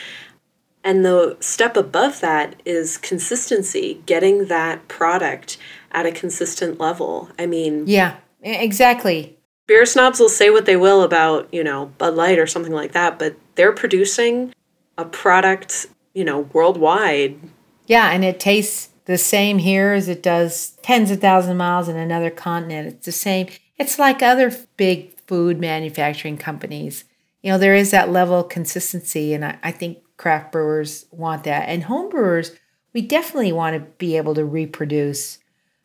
And 0.83 1.05
the 1.05 1.37
step 1.41 1.77
above 1.77 2.21
that 2.21 2.61
is 2.65 2.97
consistency, 2.97 4.01
getting 4.07 4.47
that 4.47 4.89
product 4.89 5.59
at 5.93 6.07
a 6.07 6.13
consistent 6.13 6.81
level. 6.81 7.29
I 7.39 7.47
mean, 7.47 7.85
Yeah, 7.87 8.17
exactly. 8.43 9.37
beer 9.67 9.85
snobs 9.85 10.19
will 10.19 10.29
say 10.31 10.49
what 10.51 10.65
they 10.67 10.77
will 10.77 11.03
about, 11.03 11.53
you 11.53 11.63
know, 11.63 11.93
Bud 11.99 12.15
Light 12.15 12.39
or 12.39 12.47
something 12.47 12.73
like 12.73 12.93
that, 12.93 13.19
but 13.19 13.37
they're 13.57 13.73
producing 13.73 14.55
a 14.97 15.05
product, 15.05 15.87
you 16.15 16.25
know, 16.25 16.41
worldwide. 16.53 17.39
Yeah, 17.87 18.11
and 18.11 18.25
it 18.25 18.41
tastes 18.41 18.89
the 19.05 19.19
same 19.19 19.59
here 19.59 19.93
as 19.93 20.09
it 20.09 20.23
does 20.23 20.79
tens 20.83 21.11
of 21.11 21.21
thousands 21.21 21.51
of 21.53 21.57
miles 21.59 21.89
in 21.89 21.97
another 21.97 22.31
continent. 22.31 22.89
It's 22.89 23.07
the 23.07 23.13
same. 23.13 23.49
It's 23.77 23.99
like 23.99 24.23
other 24.23 24.53
big 24.77 25.19
food 25.27 25.59
manufacturing 25.61 26.37
companies. 26.39 27.05
You 27.43 27.53
know, 27.53 27.59
there 27.59 27.75
is 27.75 27.91
that 27.91 28.11
level 28.11 28.41
of 28.41 28.49
consistency, 28.49 29.33
and 29.33 29.45
I, 29.45 29.59
I 29.63 29.71
think 29.71 29.99
craft 30.17 30.53
brewers 30.53 31.07
want 31.11 31.45
that. 31.45 31.69
And 31.69 31.85
home 31.85 32.11
brewers, 32.11 32.53
we 32.93 33.01
definitely 33.01 33.53
want 33.53 33.75
to 33.75 33.81
be 33.97 34.17
able 34.17 34.35
to 34.35 34.45
reproduce 34.45 35.39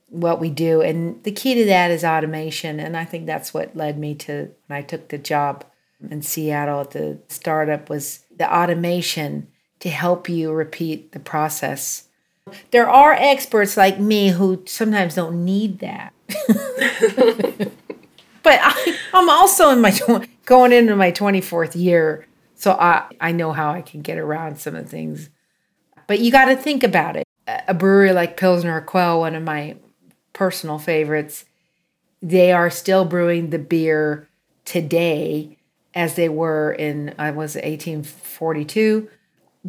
what 0.10 0.40
we 0.40 0.50
do. 0.50 0.82
And 0.82 1.24
the 1.24 1.32
key 1.32 1.56
to 1.56 1.66
that 1.66 1.92
is 1.92 2.04
automation. 2.04 2.80
And 2.80 2.98
I 2.98 3.06
think 3.06 3.26
that's 3.26 3.54
what 3.54 3.76
led 3.76 3.98
me 3.98 4.16
to 4.16 4.52
when 4.68 4.78
I 4.78 4.82
took 4.82 5.08
the 5.10 5.18
job 5.18 5.66
in 6.10 6.22
Seattle 6.22 6.82
at 6.82 6.92
the 6.92 7.20
startup 7.30 7.90
was 7.90 8.26
the 8.36 8.54
automation 8.54 9.48
to 9.80 9.90
help 9.90 10.30
you 10.30 10.52
repeat 10.52 11.12
the 11.12 11.20
process. 11.20 12.08
There 12.72 12.90
are 12.90 13.14
experts 13.14 13.76
like 13.78 14.00
me 14.00 14.30
who 14.30 14.64
sometimes 14.66 15.16
don't 15.16 15.44
need 15.44 15.80
that. 15.80 16.14
but 18.46 18.60
I, 18.62 18.98
I'm 19.14 19.30
also 19.30 19.72
in 19.72 19.82
my 19.82 19.92
going 20.46 20.72
into 20.72 20.96
my 20.96 21.12
24th 21.12 21.76
year, 21.76 22.26
so 22.54 22.72
I 22.72 23.08
I 23.20 23.34
know 23.34 23.52
how 23.52 23.72
I 23.72 23.82
can 23.82 24.02
get 24.02 24.18
around 24.18 24.60
some 24.60 24.76
of 24.76 24.86
the 24.86 24.90
things. 24.90 25.30
But 26.08 26.20
you 26.20 26.32
got 26.32 26.46
to 26.46 26.56
think 26.56 26.84
about 26.84 27.18
it. 27.18 27.26
A 27.68 27.74
brewery 27.74 28.14
like 28.14 28.38
Pilsner 28.38 28.80
Urquell, 28.82 29.20
one 29.20 29.36
of 29.36 29.44
my 29.44 29.76
personal 30.34 30.78
favorites, 30.78 31.46
they 32.22 32.52
are 32.52 32.70
still 32.70 33.04
brewing 33.04 33.50
the 33.50 33.60
beer 33.60 34.30
today 34.64 35.58
as 35.96 36.16
they 36.16 36.30
were 36.30 36.72
in 36.72 37.16
I 37.18 37.32
was 37.32 37.56
1842 37.56 39.10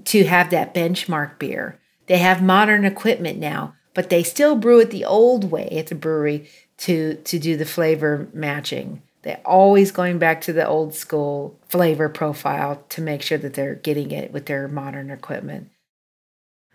to 0.04 0.24
have 0.24 0.50
that 0.50 0.74
benchmark 0.74 1.38
beer. 1.38 1.80
They 2.06 2.18
have 2.18 2.42
modern 2.42 2.84
equipment 2.84 3.38
now, 3.38 3.74
but 3.94 4.10
they 4.10 4.22
still 4.22 4.56
brew 4.56 4.80
it 4.80 4.90
the 4.90 5.04
old 5.04 5.50
way 5.50 5.68
at 5.70 5.86
the 5.86 5.94
brewery 5.94 6.48
to 6.78 7.14
to 7.14 7.38
do 7.38 7.56
the 7.56 7.64
flavor 7.64 8.28
matching. 8.32 9.02
They're 9.22 9.40
always 9.44 9.90
going 9.90 10.18
back 10.18 10.40
to 10.42 10.52
the 10.52 10.66
old 10.66 10.94
school 10.94 11.58
flavor 11.68 12.08
profile 12.08 12.84
to 12.90 13.00
make 13.00 13.22
sure 13.22 13.38
that 13.38 13.54
they're 13.54 13.74
getting 13.74 14.12
it 14.12 14.32
with 14.32 14.46
their 14.46 14.68
modern 14.68 15.10
equipment. 15.10 15.70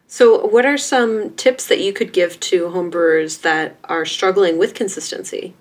So, 0.08 0.46
what 0.46 0.66
are 0.66 0.78
some 0.78 1.34
tips 1.36 1.68
that 1.68 1.80
you 1.80 1.94
could 1.94 2.12
give 2.12 2.38
to 2.42 2.66
homebrewers 2.66 3.44
that 3.44 3.78
are 3.86 4.06
struggling 4.06 4.58
with 4.58 4.74
consistency? 4.74 5.54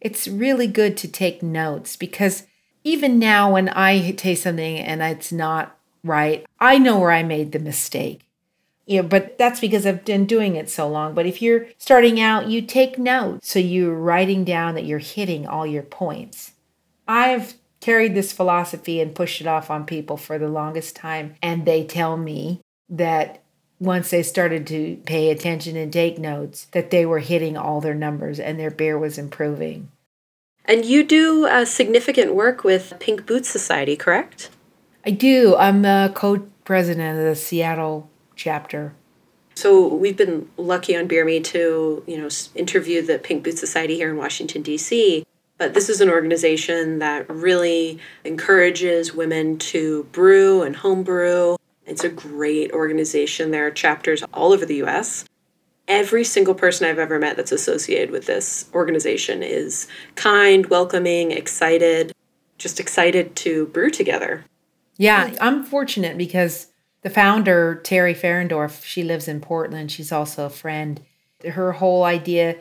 It's 0.00 0.28
really 0.28 0.68
good 0.68 0.96
to 0.98 1.08
take 1.08 1.42
notes 1.42 1.96
because 1.96 2.46
even 2.84 3.18
now 3.18 3.52
when 3.52 3.68
I 3.70 4.12
taste 4.12 4.44
something 4.44 4.78
and 4.78 5.02
it's 5.02 5.32
not 5.32 5.76
right, 6.04 6.46
I 6.60 6.78
know 6.78 7.00
where 7.00 7.10
I 7.10 7.24
made 7.24 7.50
the 7.50 7.58
mistake. 7.58 8.20
You 8.86 9.02
know, 9.02 9.08
but 9.08 9.38
that's 9.38 9.60
because 9.60 9.86
I've 9.86 10.04
been 10.04 10.26
doing 10.26 10.56
it 10.56 10.68
so 10.68 10.88
long. 10.88 11.14
But 11.14 11.26
if 11.26 11.40
you're 11.40 11.66
starting 11.78 12.20
out, 12.20 12.48
you 12.48 12.62
take 12.62 12.98
notes. 12.98 13.48
So 13.48 13.58
you're 13.58 13.94
writing 13.94 14.44
down 14.44 14.74
that 14.74 14.84
you're 14.84 14.98
hitting 14.98 15.46
all 15.46 15.66
your 15.66 15.84
points. 15.84 16.52
I've 17.06 17.54
carried 17.80 18.14
this 18.14 18.32
philosophy 18.32 19.00
and 19.00 19.14
pushed 19.14 19.40
it 19.40 19.46
off 19.46 19.70
on 19.70 19.84
people 19.84 20.16
for 20.16 20.38
the 20.38 20.48
longest 20.48 20.96
time. 20.96 21.34
And 21.42 21.64
they 21.64 21.84
tell 21.84 22.16
me 22.16 22.60
that 22.88 23.42
once 23.80 24.10
they 24.10 24.22
started 24.22 24.66
to 24.68 24.96
pay 25.04 25.30
attention 25.30 25.76
and 25.76 25.92
take 25.92 26.18
notes, 26.18 26.66
that 26.70 26.90
they 26.90 27.04
were 27.04 27.18
hitting 27.18 27.56
all 27.56 27.80
their 27.80 27.94
numbers 27.94 28.38
and 28.38 28.58
their 28.58 28.70
beer 28.70 28.96
was 28.96 29.18
improving. 29.18 29.90
And 30.64 30.84
you 30.84 31.02
do 31.02 31.46
uh, 31.46 31.64
significant 31.64 32.34
work 32.34 32.62
with 32.62 32.94
Pink 33.00 33.26
Boots 33.26 33.48
Society, 33.48 33.96
correct? 33.96 34.50
I 35.04 35.10
do. 35.10 35.56
I'm 35.56 35.82
the 35.82 36.12
co 36.14 36.46
president 36.64 37.18
of 37.18 37.24
the 37.24 37.34
Seattle 37.34 38.08
chapter. 38.42 38.92
So 39.54 39.86
we've 39.86 40.16
been 40.16 40.48
lucky 40.56 40.96
on 40.96 41.06
Beer 41.06 41.24
Me 41.24 41.38
to, 41.40 42.02
you 42.06 42.18
know, 42.18 42.28
interview 42.54 43.02
the 43.02 43.18
Pink 43.18 43.44
Boots 43.44 43.60
Society 43.60 43.94
here 43.94 44.10
in 44.10 44.16
Washington 44.16 44.62
D.C. 44.62 45.24
But 45.58 45.74
this 45.74 45.88
is 45.88 46.00
an 46.00 46.08
organization 46.08 46.98
that 46.98 47.30
really 47.30 48.00
encourages 48.24 49.14
women 49.14 49.58
to 49.58 50.04
brew 50.10 50.62
and 50.62 50.74
home 50.74 51.04
brew. 51.04 51.56
It's 51.86 52.02
a 52.02 52.08
great 52.08 52.72
organization. 52.72 53.52
There 53.52 53.66
are 53.66 53.70
chapters 53.70 54.24
all 54.32 54.52
over 54.52 54.66
the 54.66 54.76
U.S. 54.76 55.24
every 55.86 56.24
single 56.24 56.54
person 56.54 56.88
I've 56.88 56.98
ever 56.98 57.20
met 57.20 57.36
that's 57.36 57.52
associated 57.52 58.10
with 58.10 58.26
this 58.26 58.68
organization 58.74 59.42
is 59.42 59.86
kind, 60.16 60.66
welcoming, 60.66 61.30
excited, 61.30 62.12
just 62.58 62.80
excited 62.80 63.36
to 63.36 63.66
brew 63.66 63.90
together. 63.90 64.44
Yeah, 64.96 65.34
I'm 65.40 65.62
fortunate 65.64 66.16
because 66.16 66.71
the 67.02 67.10
founder, 67.10 67.80
Teri 67.84 68.16
Fahrendorf, 68.16 68.84
she 68.84 69.02
lives 69.02 69.28
in 69.28 69.40
Portland. 69.40 69.90
She's 69.90 70.12
also 70.12 70.46
a 70.46 70.50
friend. 70.50 71.00
Her 71.44 71.72
whole 71.72 72.04
idea 72.04 72.56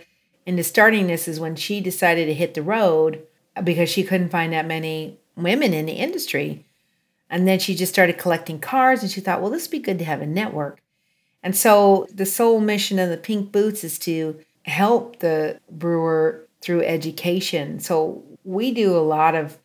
into 0.46 0.64
starting 0.64 1.08
this 1.08 1.28
is 1.28 1.40
when 1.40 1.56
she 1.56 1.80
decided 1.80 2.26
to 2.26 2.34
hit 2.34 2.56
the 2.56 2.64
road 2.64 3.26
because 3.64 3.90
she 3.90 4.04
couldn't 4.04 4.30
find 4.30 4.52
that 4.54 4.66
many 4.66 5.20
women 5.36 5.74
in 5.74 5.86
the 5.86 5.94
industry. 5.94 6.66
And 7.30 7.48
then 7.48 7.60
she 7.60 7.76
just 7.76 7.94
started 7.94 8.18
collecting 8.18 8.60
cards 8.60 9.04
and 9.04 9.12
she 9.12 9.22
thought, 9.22 9.42
well, 9.42 9.52
this 9.52 9.68
would 9.68 9.72
be 9.72 9.80
good 9.80 10.00
to 10.00 10.06
have 10.06 10.22
a 10.22 10.28
network. 10.28 10.82
And 11.44 11.56
so 11.56 12.08
the 12.14 12.26
sole 12.26 12.60
mission 12.60 13.00
of 13.00 13.10
the 13.10 13.18
Pink 13.18 13.52
Boots 13.52 13.84
is 13.84 13.98
to 14.00 14.40
help 14.64 15.20
the 15.20 15.60
brewer 15.70 16.48
through 16.62 16.84
education. 16.84 17.80
So 17.80 18.24
we 18.44 18.72
do 18.72 18.96
a 18.96 19.00
lot 19.00 19.36
of 19.36 19.58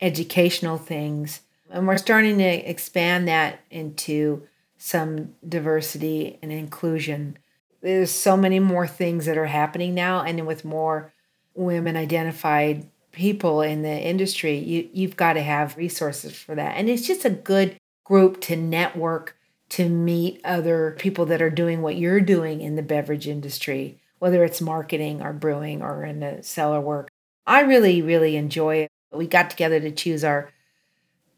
educational 0.00 0.78
things 0.78 1.40
and 1.72 1.88
we're 1.88 1.96
starting 1.96 2.38
to 2.38 2.44
expand 2.44 3.26
that 3.28 3.60
into 3.70 4.46
some 4.76 5.34
diversity 5.48 6.38
and 6.42 6.52
inclusion. 6.52 7.38
There's 7.80 8.10
so 8.10 8.36
many 8.36 8.60
more 8.60 8.86
things 8.86 9.26
that 9.26 9.38
are 9.38 9.46
happening 9.46 9.94
now 9.94 10.22
and 10.22 10.46
with 10.46 10.64
more 10.64 11.12
women 11.54 11.96
identified 11.96 12.86
people 13.12 13.60
in 13.60 13.82
the 13.82 14.00
industry, 14.00 14.58
you 14.58 14.88
you've 14.92 15.16
got 15.16 15.34
to 15.34 15.42
have 15.42 15.76
resources 15.76 16.34
for 16.34 16.54
that. 16.54 16.76
And 16.76 16.88
it's 16.88 17.06
just 17.06 17.24
a 17.24 17.30
good 17.30 17.76
group 18.04 18.40
to 18.42 18.56
network 18.56 19.36
to 19.70 19.88
meet 19.88 20.40
other 20.44 20.96
people 20.98 21.26
that 21.26 21.40
are 21.40 21.50
doing 21.50 21.82
what 21.82 21.96
you're 21.96 22.20
doing 22.20 22.60
in 22.60 22.76
the 22.76 22.82
beverage 22.82 23.28
industry, 23.28 24.00
whether 24.18 24.44
it's 24.44 24.60
marketing 24.60 25.22
or 25.22 25.32
brewing 25.32 25.82
or 25.82 26.04
in 26.04 26.20
the 26.20 26.38
cellar 26.42 26.80
work. 26.80 27.08
I 27.46 27.60
really, 27.60 28.02
really 28.02 28.36
enjoy 28.36 28.76
it. 28.76 28.90
We 29.12 29.26
got 29.26 29.50
together 29.50 29.80
to 29.80 29.90
choose 29.90 30.24
our 30.24 30.50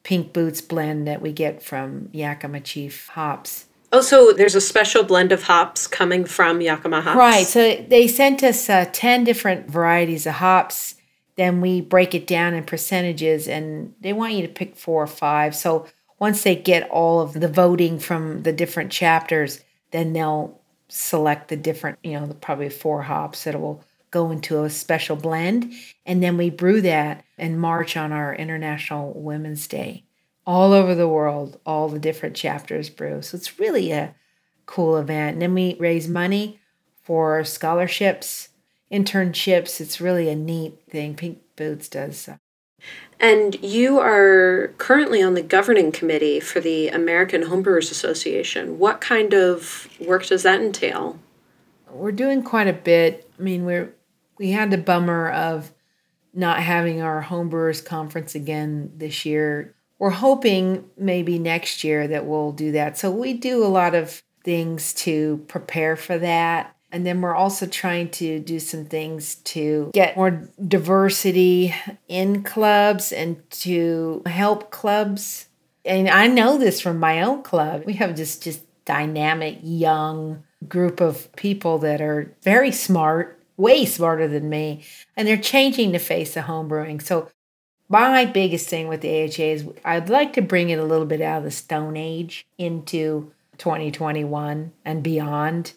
pink 0.04 0.32
boots 0.32 0.60
blend 0.60 1.08
that 1.08 1.20
we 1.20 1.32
get 1.32 1.62
from 1.62 2.08
Yakima 2.12 2.60
Chief 2.60 3.08
hops. 3.08 3.66
Oh, 3.90 4.00
so 4.00 4.32
there's 4.32 4.54
a 4.54 4.60
special 4.60 5.02
blend 5.02 5.32
of 5.32 5.44
hops 5.44 5.86
coming 5.86 6.24
from 6.24 6.60
Yakima 6.60 7.00
hops. 7.00 7.16
Right. 7.16 7.46
So 7.46 7.76
they 7.76 8.06
sent 8.06 8.42
us 8.42 8.68
uh, 8.68 8.86
10 8.92 9.24
different 9.24 9.68
varieties 9.68 10.26
of 10.26 10.34
hops. 10.34 10.96
Then 11.36 11.60
we 11.60 11.80
break 11.80 12.14
it 12.14 12.26
down 12.26 12.54
in 12.54 12.64
percentages 12.64 13.48
and 13.48 13.94
they 14.00 14.12
want 14.12 14.34
you 14.34 14.42
to 14.42 14.52
pick 14.52 14.76
four 14.76 15.02
or 15.02 15.08
five. 15.08 15.56
So 15.56 15.86
once 16.18 16.42
they 16.42 16.54
get 16.54 16.88
all 16.90 17.20
of 17.20 17.32
the 17.34 17.48
voting 17.48 17.98
from 17.98 18.42
the 18.42 18.52
different 18.52 18.92
chapters, 18.92 19.64
then 19.90 20.12
they'll 20.12 20.60
select 20.88 21.48
the 21.48 21.56
different, 21.56 21.98
you 22.02 22.18
know, 22.18 22.26
probably 22.40 22.68
four 22.68 23.02
hops 23.02 23.44
that 23.44 23.60
will 23.60 23.82
go 24.14 24.30
into 24.30 24.62
a 24.62 24.70
special 24.70 25.16
blend. 25.16 25.72
And 26.06 26.22
then 26.22 26.36
we 26.36 26.48
brew 26.48 26.80
that 26.82 27.24
and 27.36 27.60
march 27.60 27.96
on 27.96 28.12
our 28.12 28.34
International 28.34 29.12
Women's 29.12 29.66
Day. 29.66 30.04
All 30.46 30.72
over 30.72 30.94
the 30.94 31.08
world, 31.08 31.58
all 31.66 31.88
the 31.88 31.98
different 31.98 32.36
chapters 32.36 32.88
brew. 32.88 33.22
So 33.22 33.36
it's 33.36 33.58
really 33.58 33.90
a 33.90 34.14
cool 34.66 34.96
event. 34.96 35.34
And 35.34 35.42
then 35.42 35.54
we 35.54 35.76
raise 35.80 36.08
money 36.08 36.60
for 37.02 37.42
scholarships, 37.44 38.50
internships. 38.92 39.80
It's 39.80 40.00
really 40.00 40.28
a 40.28 40.36
neat 40.36 40.74
thing. 40.88 41.16
Pink 41.16 41.40
Boots 41.56 41.88
does 41.88 42.28
uh, 42.28 42.36
and 43.20 43.54
you 43.62 44.00
are 44.00 44.74
currently 44.78 45.22
on 45.22 45.34
the 45.34 45.42
governing 45.42 45.92
committee 45.92 46.40
for 46.40 46.60
the 46.60 46.88
American 46.88 47.44
Homebrewers 47.44 47.90
Association. 47.90 48.78
What 48.78 49.00
kind 49.00 49.32
of 49.32 49.88
work 50.00 50.26
does 50.26 50.42
that 50.42 50.60
entail? 50.60 51.18
We're 51.90 52.12
doing 52.12 52.42
quite 52.42 52.66
a 52.66 52.72
bit. 52.72 53.30
I 53.38 53.42
mean, 53.42 53.64
we're 53.64 53.94
we 54.38 54.50
had 54.50 54.70
the 54.70 54.78
bummer 54.78 55.30
of 55.30 55.72
not 56.32 56.60
having 56.60 57.00
our 57.00 57.22
homebrewers 57.22 57.84
conference 57.84 58.34
again 58.34 58.92
this 58.96 59.24
year. 59.24 59.74
We're 59.98 60.10
hoping 60.10 60.90
maybe 60.96 61.38
next 61.38 61.84
year 61.84 62.08
that 62.08 62.26
we'll 62.26 62.52
do 62.52 62.72
that. 62.72 62.98
So 62.98 63.10
we 63.10 63.34
do 63.34 63.64
a 63.64 63.68
lot 63.68 63.94
of 63.94 64.22
things 64.42 64.92
to 64.94 65.44
prepare 65.48 65.96
for 65.96 66.18
that. 66.18 66.74
And 66.90 67.04
then 67.04 67.20
we're 67.20 67.34
also 67.34 67.66
trying 67.66 68.10
to 68.10 68.38
do 68.38 68.60
some 68.60 68.84
things 68.84 69.36
to 69.36 69.90
get 69.92 70.16
more 70.16 70.48
diversity 70.66 71.74
in 72.06 72.44
clubs 72.44 73.10
and 73.10 73.48
to 73.50 74.22
help 74.26 74.70
clubs. 74.70 75.48
And 75.84 76.08
I 76.08 76.28
know 76.28 76.56
this 76.56 76.80
from 76.80 77.00
my 77.00 77.22
own 77.22 77.42
club. 77.42 77.82
We 77.84 77.94
have 77.94 78.14
just 78.14 78.42
just 78.42 78.62
dynamic 78.84 79.58
young 79.62 80.44
group 80.68 81.00
of 81.00 81.34
people 81.34 81.78
that 81.78 82.00
are 82.00 82.34
very 82.42 82.70
smart, 82.70 83.42
way 83.56 83.84
smarter 83.84 84.28
than 84.28 84.48
me, 84.48 84.84
and 85.16 85.26
they're 85.26 85.36
changing 85.36 85.92
the 85.92 85.98
face 85.98 86.36
of 86.36 86.44
homebrewing. 86.44 87.02
So 87.02 87.30
my 87.88 88.24
biggest 88.24 88.68
thing 88.68 88.88
with 88.88 89.00
the 89.00 89.24
AHA 89.24 89.42
is 89.42 89.68
I'd 89.84 90.08
like 90.08 90.32
to 90.34 90.42
bring 90.42 90.70
it 90.70 90.78
a 90.78 90.84
little 90.84 91.06
bit 91.06 91.20
out 91.20 91.38
of 91.38 91.44
the 91.44 91.50
Stone 91.50 91.96
Age 91.96 92.46
into 92.58 93.32
2021 93.58 94.72
and 94.84 95.02
beyond 95.02 95.74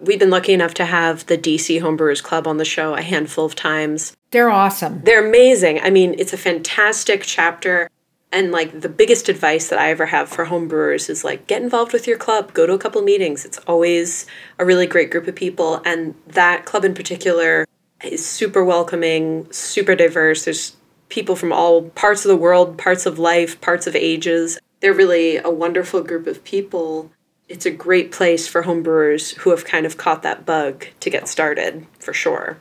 We've 0.00 0.18
been 0.18 0.30
lucky 0.30 0.52
enough 0.52 0.74
to 0.74 0.84
have 0.84 1.26
the 1.26 1.36
DC 1.36 1.80
Homebrewers 1.80 2.22
Club 2.22 2.46
on 2.46 2.56
the 2.58 2.64
show 2.64 2.94
a 2.94 3.02
handful 3.02 3.44
of 3.44 3.56
times. 3.56 4.16
They're 4.30 4.50
awesome. 4.50 5.00
They're 5.02 5.26
amazing. 5.26 5.80
I 5.80 5.90
mean, 5.90 6.14
it's 6.18 6.32
a 6.32 6.36
fantastic 6.36 7.22
chapter. 7.24 7.90
And 8.30 8.52
like 8.52 8.80
the 8.80 8.88
biggest 8.88 9.28
advice 9.28 9.68
that 9.68 9.78
I 9.78 9.90
ever 9.90 10.06
have 10.06 10.28
for 10.28 10.46
homebrewers 10.46 11.08
is 11.08 11.24
like 11.24 11.46
get 11.46 11.62
involved 11.62 11.92
with 11.92 12.06
your 12.06 12.18
club, 12.18 12.52
go 12.52 12.66
to 12.66 12.74
a 12.74 12.78
couple 12.78 13.00
meetings. 13.02 13.44
It's 13.44 13.58
always 13.66 14.26
a 14.58 14.64
really 14.64 14.86
great 14.86 15.10
group 15.10 15.26
of 15.26 15.34
people. 15.34 15.80
And 15.84 16.14
that 16.26 16.66
club 16.66 16.84
in 16.84 16.94
particular 16.94 17.66
is 18.04 18.24
super 18.24 18.64
welcoming, 18.64 19.50
super 19.50 19.94
diverse. 19.94 20.44
There's 20.44 20.76
people 21.08 21.36
from 21.36 21.52
all 21.52 21.84
parts 21.90 22.24
of 22.24 22.28
the 22.28 22.36
world, 22.36 22.76
parts 22.76 23.06
of 23.06 23.18
life, 23.18 23.60
parts 23.60 23.86
of 23.86 23.96
ages. 23.96 24.58
They're 24.80 24.92
really 24.92 25.38
a 25.38 25.50
wonderful 25.50 26.02
group 26.02 26.26
of 26.26 26.44
people 26.44 27.10
it's 27.48 27.66
a 27.66 27.70
great 27.70 28.12
place 28.12 28.46
for 28.46 28.64
homebrewers 28.64 29.34
who 29.36 29.50
have 29.50 29.64
kind 29.64 29.86
of 29.86 29.96
caught 29.96 30.22
that 30.22 30.44
bug 30.44 30.86
to 31.00 31.10
get 31.10 31.28
started 31.28 31.86
for 31.98 32.12
sure. 32.12 32.58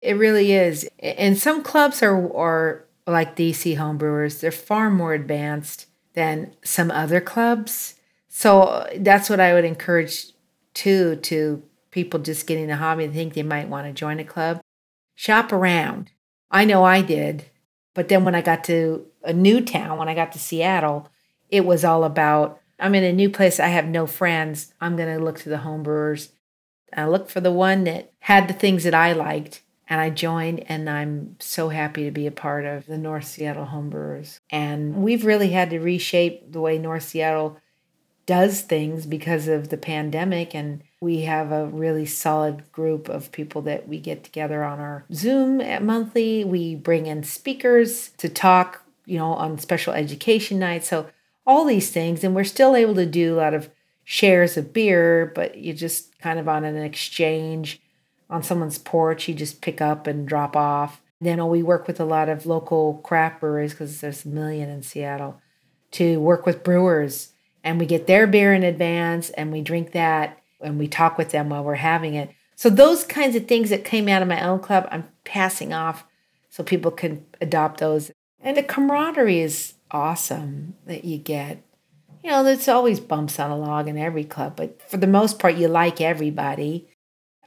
It 0.00 0.14
really 0.14 0.52
is. 0.52 0.88
And 0.98 1.38
some 1.38 1.62
clubs 1.62 2.02
are 2.02 2.34
are 2.34 2.84
like 3.06 3.36
DC 3.36 3.76
homebrewers. 3.76 4.40
They're 4.40 4.50
far 4.50 4.90
more 4.90 5.14
advanced 5.14 5.86
than 6.14 6.54
some 6.64 6.90
other 6.90 7.20
clubs. 7.20 7.94
So 8.28 8.88
that's 8.96 9.28
what 9.28 9.40
I 9.40 9.54
would 9.54 9.64
encourage 9.64 10.32
too 10.74 11.16
to 11.16 11.62
people 11.90 12.20
just 12.20 12.46
getting 12.46 12.70
a 12.70 12.76
hobby 12.76 13.04
and 13.04 13.12
think 13.12 13.34
they 13.34 13.42
might 13.42 13.68
want 13.68 13.86
to 13.86 13.92
join 13.92 14.18
a 14.18 14.24
club. 14.24 14.60
Shop 15.14 15.52
around. 15.52 16.10
I 16.50 16.64
know 16.64 16.84
I 16.84 17.02
did. 17.02 17.46
But 17.94 18.08
then 18.08 18.24
when 18.24 18.34
I 18.34 18.40
got 18.40 18.64
to 18.64 19.06
a 19.22 19.32
new 19.32 19.60
town, 19.60 19.98
when 19.98 20.08
I 20.08 20.14
got 20.14 20.32
to 20.32 20.38
Seattle, 20.38 21.08
it 21.50 21.64
was 21.64 21.84
all 21.84 22.04
about 22.04 22.60
I'm 22.78 22.94
in 22.94 23.04
a 23.04 23.12
new 23.12 23.30
place. 23.30 23.60
I 23.60 23.68
have 23.68 23.86
no 23.86 24.06
friends. 24.06 24.74
I'm 24.80 24.96
going 24.96 25.14
to 25.16 25.22
look 25.22 25.38
to 25.40 25.48
the 25.48 25.58
homebrewers. 25.58 26.30
I 26.94 27.06
looked 27.06 27.30
for 27.30 27.40
the 27.40 27.52
one 27.52 27.84
that 27.84 28.12
had 28.20 28.48
the 28.48 28.54
things 28.54 28.84
that 28.84 28.94
I 28.94 29.12
liked, 29.12 29.62
and 29.88 30.00
I 30.00 30.10
joined. 30.10 30.64
And 30.68 30.88
I'm 30.88 31.36
so 31.38 31.68
happy 31.68 32.04
to 32.04 32.10
be 32.10 32.26
a 32.26 32.32
part 32.32 32.64
of 32.64 32.86
the 32.86 32.98
North 32.98 33.24
Seattle 33.24 33.66
homebrewers. 33.66 34.38
And 34.50 34.96
we've 34.96 35.24
really 35.24 35.50
had 35.50 35.70
to 35.70 35.80
reshape 35.80 36.52
the 36.52 36.60
way 36.60 36.78
North 36.78 37.04
Seattle 37.04 37.58
does 38.24 38.60
things 38.62 39.04
because 39.04 39.48
of 39.48 39.68
the 39.68 39.76
pandemic. 39.76 40.54
And 40.54 40.82
we 41.00 41.22
have 41.22 41.50
a 41.50 41.66
really 41.66 42.06
solid 42.06 42.70
group 42.70 43.08
of 43.08 43.32
people 43.32 43.62
that 43.62 43.88
we 43.88 43.98
get 43.98 44.22
together 44.22 44.62
on 44.62 44.78
our 44.78 45.04
Zoom 45.12 45.60
at 45.60 45.82
monthly. 45.82 46.44
We 46.44 46.76
bring 46.76 47.06
in 47.06 47.24
speakers 47.24 48.10
to 48.18 48.28
talk, 48.28 48.84
you 49.04 49.18
know, 49.18 49.32
on 49.34 49.58
special 49.58 49.92
education 49.92 50.58
nights. 50.58 50.88
So 50.88 51.08
all 51.44 51.64
these 51.64 51.90
things. 51.90 52.22
And 52.22 52.34
we're 52.34 52.44
still 52.44 52.76
able 52.76 52.94
to 52.94 53.06
do 53.06 53.34
a 53.34 53.38
lot 53.38 53.54
of 53.54 53.68
shares 54.04 54.56
of 54.56 54.72
beer, 54.72 55.32
but 55.34 55.58
you 55.58 55.72
just 55.72 56.18
kind 56.18 56.38
of 56.38 56.48
on 56.48 56.64
an 56.64 56.76
exchange 56.76 57.81
on 58.32 58.42
someone's 58.42 58.78
porch, 58.78 59.28
you 59.28 59.34
just 59.34 59.60
pick 59.60 59.80
up 59.80 60.06
and 60.06 60.26
drop 60.26 60.56
off. 60.56 61.02
Then 61.20 61.46
we 61.48 61.62
work 61.62 61.86
with 61.86 62.00
a 62.00 62.04
lot 62.04 62.28
of 62.28 62.46
local 62.46 62.94
craft 63.04 63.40
breweries 63.40 63.72
because 63.72 64.00
there's 64.00 64.24
a 64.24 64.28
million 64.28 64.68
in 64.68 64.82
Seattle 64.82 65.40
to 65.92 66.18
work 66.18 66.46
with 66.46 66.64
brewers. 66.64 67.32
And 67.62 67.78
we 67.78 67.86
get 67.86 68.06
their 68.06 68.26
beer 68.26 68.52
in 68.52 68.64
advance 68.64 69.30
and 69.30 69.52
we 69.52 69.60
drink 69.60 69.92
that 69.92 70.40
and 70.60 70.78
we 70.78 70.88
talk 70.88 71.18
with 71.18 71.30
them 71.30 71.50
while 71.50 71.62
we're 71.62 71.74
having 71.76 72.14
it. 72.14 72.30
So, 72.56 72.70
those 72.70 73.04
kinds 73.04 73.36
of 73.36 73.46
things 73.46 73.70
that 73.70 73.84
came 73.84 74.08
out 74.08 74.22
of 74.22 74.28
my 74.28 74.42
own 74.42 74.60
club, 74.60 74.88
I'm 74.90 75.08
passing 75.24 75.72
off 75.72 76.04
so 76.48 76.62
people 76.62 76.90
can 76.90 77.24
adopt 77.40 77.80
those. 77.80 78.10
And 78.40 78.56
the 78.56 78.62
camaraderie 78.62 79.40
is 79.40 79.74
awesome 79.90 80.74
that 80.86 81.04
you 81.04 81.18
get. 81.18 81.62
You 82.24 82.30
know, 82.30 82.44
there's 82.44 82.68
always 82.68 83.00
bumps 83.00 83.38
on 83.38 83.50
a 83.50 83.56
log 83.56 83.88
in 83.88 83.98
every 83.98 84.24
club, 84.24 84.54
but 84.56 84.80
for 84.88 84.96
the 84.96 85.06
most 85.06 85.38
part, 85.38 85.56
you 85.56 85.68
like 85.68 86.00
everybody. 86.00 86.88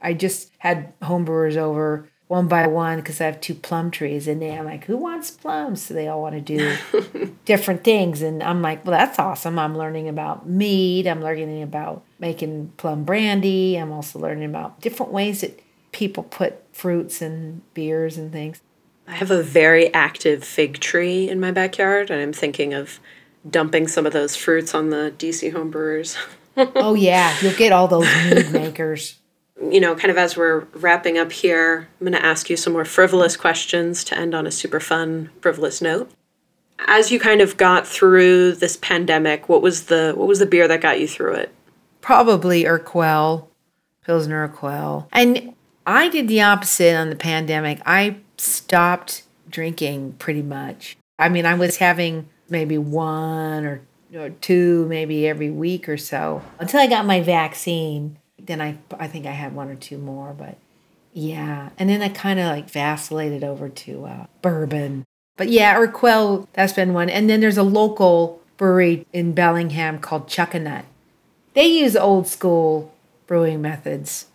I 0.00 0.14
just 0.14 0.50
had 0.58 0.98
homebrewers 1.00 1.56
over 1.56 2.08
one 2.28 2.48
by 2.48 2.66
one 2.66 2.98
because 2.98 3.20
I 3.20 3.26
have 3.26 3.40
two 3.40 3.54
plum 3.54 3.90
trees 3.90 4.26
and 4.26 4.42
they 4.42 4.56
I'm 4.56 4.64
like, 4.64 4.84
who 4.84 4.96
wants 4.96 5.30
plums? 5.30 5.82
So 5.82 5.94
they 5.94 6.08
all 6.08 6.22
want 6.22 6.34
to 6.34 6.40
do 6.40 7.36
different 7.44 7.84
things. 7.84 8.20
And 8.20 8.42
I'm 8.42 8.62
like, 8.62 8.84
well, 8.84 8.98
that's 8.98 9.18
awesome. 9.18 9.58
I'm 9.58 9.78
learning 9.78 10.08
about 10.08 10.48
mead. 10.48 11.06
I'm 11.06 11.22
learning 11.22 11.62
about 11.62 12.02
making 12.18 12.72
plum 12.76 13.04
brandy. 13.04 13.76
I'm 13.76 13.92
also 13.92 14.18
learning 14.18 14.48
about 14.48 14.80
different 14.80 15.12
ways 15.12 15.42
that 15.42 15.60
people 15.92 16.24
put 16.24 16.62
fruits 16.74 17.22
and 17.22 17.62
beers 17.74 18.18
and 18.18 18.32
things. 18.32 18.60
I 19.08 19.12
have 19.12 19.30
a 19.30 19.42
very 19.42 19.94
active 19.94 20.42
fig 20.42 20.80
tree 20.80 21.28
in 21.28 21.38
my 21.38 21.52
backyard, 21.52 22.10
and 22.10 22.20
I'm 22.20 22.32
thinking 22.32 22.74
of 22.74 22.98
dumping 23.48 23.86
some 23.86 24.04
of 24.04 24.12
those 24.12 24.34
fruits 24.34 24.74
on 24.74 24.90
the 24.90 25.14
DC 25.16 25.52
homebrewers. 25.52 26.16
oh, 26.56 26.94
yeah. 26.94 27.36
You'll 27.40 27.54
get 27.54 27.72
all 27.72 27.86
those 27.86 28.12
mead 28.30 28.50
makers 28.50 29.20
you 29.60 29.80
know, 29.80 29.94
kind 29.94 30.10
of 30.10 30.18
as 30.18 30.36
we're 30.36 30.60
wrapping 30.74 31.18
up 31.18 31.32
here, 31.32 31.88
I'm 32.00 32.06
going 32.06 32.18
to 32.18 32.24
ask 32.24 32.50
you 32.50 32.56
some 32.56 32.72
more 32.72 32.84
frivolous 32.84 33.36
questions 33.36 34.04
to 34.04 34.18
end 34.18 34.34
on 34.34 34.46
a 34.46 34.50
super 34.50 34.80
fun, 34.80 35.30
frivolous 35.40 35.80
note. 35.80 36.10
As 36.86 37.10
you 37.10 37.18
kind 37.18 37.40
of 37.40 37.56
got 37.56 37.86
through 37.86 38.52
this 38.52 38.76
pandemic, 38.76 39.48
what 39.48 39.62
was 39.62 39.84
the 39.84 40.12
what 40.14 40.28
was 40.28 40.40
the 40.40 40.46
beer 40.46 40.68
that 40.68 40.82
got 40.82 41.00
you 41.00 41.08
through 41.08 41.34
it? 41.34 41.54
Probably 42.02 42.64
Urquell, 42.64 43.46
Pilsner 44.04 44.46
Urquell. 44.46 45.08
And 45.10 45.54
I 45.86 46.08
did 46.08 46.28
the 46.28 46.42
opposite 46.42 46.94
on 46.94 47.08
the 47.08 47.16
pandemic. 47.16 47.80
I 47.86 48.18
stopped 48.36 49.22
drinking 49.48 50.14
pretty 50.18 50.42
much. 50.42 50.98
I 51.18 51.30
mean, 51.30 51.46
I 51.46 51.54
was 51.54 51.78
having 51.78 52.28
maybe 52.50 52.76
one 52.76 53.64
or, 53.64 53.80
or 54.14 54.30
two, 54.30 54.86
maybe 54.86 55.26
every 55.26 55.50
week 55.50 55.88
or 55.88 55.96
so 55.96 56.42
until 56.58 56.80
I 56.80 56.88
got 56.88 57.06
my 57.06 57.22
vaccine 57.22 58.18
then 58.38 58.60
I 58.60 58.78
I 58.98 59.08
think 59.08 59.26
I 59.26 59.32
had 59.32 59.54
one 59.54 59.68
or 59.68 59.76
two 59.76 59.98
more, 59.98 60.32
but 60.32 60.58
yeah. 61.12 61.70
And 61.78 61.88
then 61.88 62.02
I 62.02 62.08
kind 62.08 62.38
of 62.38 62.46
like 62.46 62.70
vacillated 62.70 63.42
over 63.42 63.68
to 63.68 64.04
uh, 64.04 64.26
bourbon. 64.42 65.04
But 65.36 65.48
yeah, 65.48 65.74
Urquell, 65.76 66.46
that's 66.52 66.72
been 66.72 66.92
one. 66.92 67.08
And 67.10 67.28
then 67.28 67.40
there's 67.40 67.58
a 67.58 67.62
local 67.62 68.42
brewery 68.56 69.06
in 69.12 69.32
Bellingham 69.32 69.98
called 69.98 70.28
Chuckanut. 70.28 70.84
They 71.54 71.66
use 71.66 71.96
old 71.96 72.26
school 72.26 72.94
brewing 73.26 73.62
methods 73.62 74.26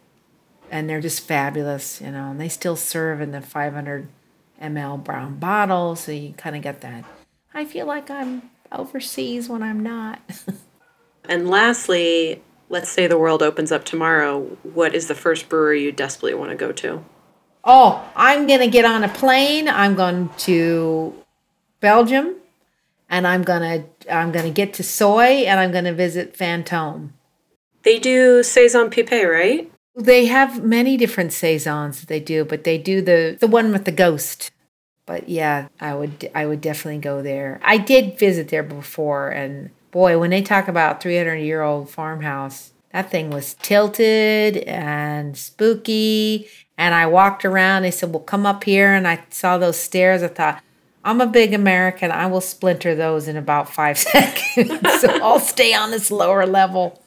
and 0.71 0.89
they're 0.89 1.01
just 1.01 1.21
fabulous, 1.21 2.01
you 2.01 2.11
know, 2.11 2.31
and 2.31 2.39
they 2.39 2.49
still 2.49 2.75
serve 2.75 3.21
in 3.21 3.31
the 3.31 3.41
500 3.41 4.07
ml 4.61 5.03
brown 5.03 5.37
bottle. 5.37 5.95
So 5.95 6.11
you 6.11 6.33
kind 6.33 6.55
of 6.55 6.61
get 6.61 6.81
that. 6.81 7.05
I 7.53 7.65
feel 7.65 7.85
like 7.85 8.09
I'm 8.09 8.49
overseas 8.71 9.49
when 9.49 9.61
I'm 9.61 9.81
not. 9.81 10.19
and 11.25 11.49
lastly, 11.49 12.41
let's 12.71 12.89
say 12.89 13.05
the 13.05 13.17
world 13.17 13.43
opens 13.43 13.71
up 13.71 13.83
tomorrow, 13.83 14.41
what 14.63 14.95
is 14.95 15.07
the 15.07 15.15
first 15.15 15.49
brewery 15.49 15.83
you 15.83 15.91
desperately 15.91 16.33
want 16.33 16.49
to 16.51 16.55
go 16.55 16.71
to? 16.71 17.03
Oh, 17.63 18.09
I'm 18.15 18.47
going 18.47 18.61
to 18.61 18.67
get 18.67 18.85
on 18.85 19.03
a 19.03 19.09
plane. 19.09 19.67
I'm 19.67 19.93
going 19.93 20.29
to 20.39 21.13
Belgium 21.81 22.37
and 23.09 23.27
I'm 23.27 23.43
going 23.43 23.61
to 23.61 24.13
I'm 24.13 24.31
going 24.31 24.45
to 24.45 24.51
get 24.51 24.73
to 24.75 24.83
Soy 24.83 25.43
and 25.45 25.59
I'm 25.59 25.71
going 25.71 25.83
to 25.83 25.93
visit 25.93 26.35
Fantôme. 26.35 27.09
They 27.83 27.99
do 27.99 28.41
saison 28.41 28.89
pipe, 28.89 29.11
right? 29.11 29.71
They 29.95 30.25
have 30.27 30.63
many 30.63 30.95
different 30.95 31.33
saisons 31.33 31.99
that 31.99 32.07
they 32.07 32.21
do, 32.21 32.45
but 32.45 32.63
they 32.63 32.77
do 32.77 33.01
the 33.01 33.37
the 33.39 33.47
one 33.47 33.71
with 33.71 33.85
the 33.85 33.91
ghost. 33.91 34.49
But 35.05 35.27
yeah, 35.27 35.67
I 35.79 35.93
would 35.93 36.31
I 36.33 36.45
would 36.45 36.61
definitely 36.61 37.01
go 37.01 37.21
there. 37.21 37.59
I 37.63 37.77
did 37.77 38.17
visit 38.17 38.47
there 38.47 38.63
before 38.63 39.29
and 39.29 39.71
boy, 39.91 40.17
when 40.17 40.29
they 40.31 40.41
talk 40.41 40.67
about 40.67 41.01
300 41.01 41.35
year 41.35 41.61
old 41.61 41.89
farmhouse, 41.89 42.71
that 42.91 43.09
thing 43.09 43.29
was 43.29 43.53
tilted 43.55 44.57
and 44.57 45.37
spooky. 45.37 46.47
And 46.77 46.95
I 46.95 47.05
walked 47.05 47.45
around. 47.45 47.83
They 47.83 47.91
said, 47.91 48.11
Well, 48.11 48.23
come 48.23 48.45
up 48.45 48.63
here. 48.63 48.93
And 48.93 49.07
I 49.07 49.23
saw 49.29 49.57
those 49.57 49.79
stairs. 49.79 50.23
I 50.23 50.27
thought, 50.27 50.61
I'm 51.03 51.21
a 51.21 51.27
big 51.27 51.53
American. 51.53 52.11
I 52.11 52.27
will 52.27 52.41
splinter 52.41 52.95
those 52.95 53.27
in 53.27 53.37
about 53.37 53.69
five 53.69 53.97
seconds. 53.97 55.01
so 55.01 55.09
I'll 55.21 55.39
stay 55.39 55.73
on 55.73 55.91
this 55.91 56.11
lower 56.11 56.45
level. 56.45 57.01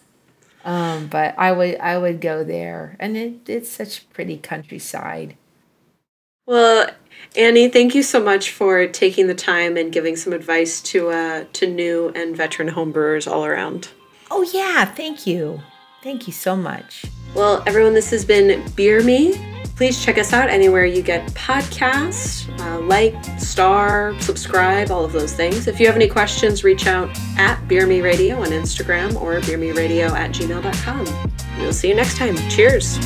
Um, 0.65 1.09
but 1.09 1.35
I 1.39 1.53
would 1.53 1.79
I 1.79 1.99
would 1.99 2.23
go 2.23 2.43
there, 2.43 2.97
and 2.99 3.19
it, 3.19 3.49
it's 3.49 3.71
such 3.71 4.09
pretty 4.15 4.39
countryside. 4.39 5.37
Well, 6.47 6.89
Annie, 7.37 7.69
thank 7.69 7.95
you 7.95 8.03
so 8.03 8.23
much 8.23 8.51
for 8.51 8.87
taking 8.87 9.27
the 9.27 9.35
time 9.35 9.77
and 9.77 9.93
giving 9.93 10.15
some 10.17 10.33
advice 10.33 10.81
to 10.83 11.09
uh, 11.11 11.45
to 11.55 11.67
new 11.67 12.11
and 12.15 12.37
veteran 12.37 12.71
homebrewers 12.71 13.31
all 13.31 13.45
around. 13.45 13.89
Oh 14.31 14.43
yeah, 14.53 14.85
thank 14.85 15.27
you. 15.27 15.61
Thank 16.03 16.27
you 16.27 16.33
so 16.33 16.55
much. 16.55 17.07
Well, 17.35 17.63
everyone, 17.67 17.95
this 17.95 18.11
has 18.11 18.25
been 18.25 18.63
Beer 18.77 19.03
Me. 19.03 19.35
Please 19.77 20.05
check 20.05 20.19
us 20.19 20.33
out 20.33 20.49
anywhere 20.51 20.85
you 20.85 21.03
get 21.03 21.27
podcasts. 21.31 22.49
Uh, 22.61 22.81
like, 22.83 23.15
star, 23.41 24.15
subscribe, 24.21 24.93
all 24.93 25.05
of 25.05 25.13
those 25.13 25.33
things. 25.33 25.67
If 25.67 25.81
you 25.81 25.87
have 25.87 25.97
any 25.97 26.07
questions, 26.07 26.63
reach 26.63 26.87
out 26.87 27.11
at 27.37 27.67
Beer 27.67 27.87
Me 27.87 28.01
Radio 28.01 28.41
on 28.41 28.49
Instagram 28.49 29.21
or 29.21 29.41
beermeradio 29.41 30.11
at 30.11 30.31
gmail.com. 30.31 31.31
We'll 31.59 31.73
see 31.73 31.89
you 31.89 31.97
next 31.97 32.19
time. 32.19 32.37
Cheers. 32.51 32.99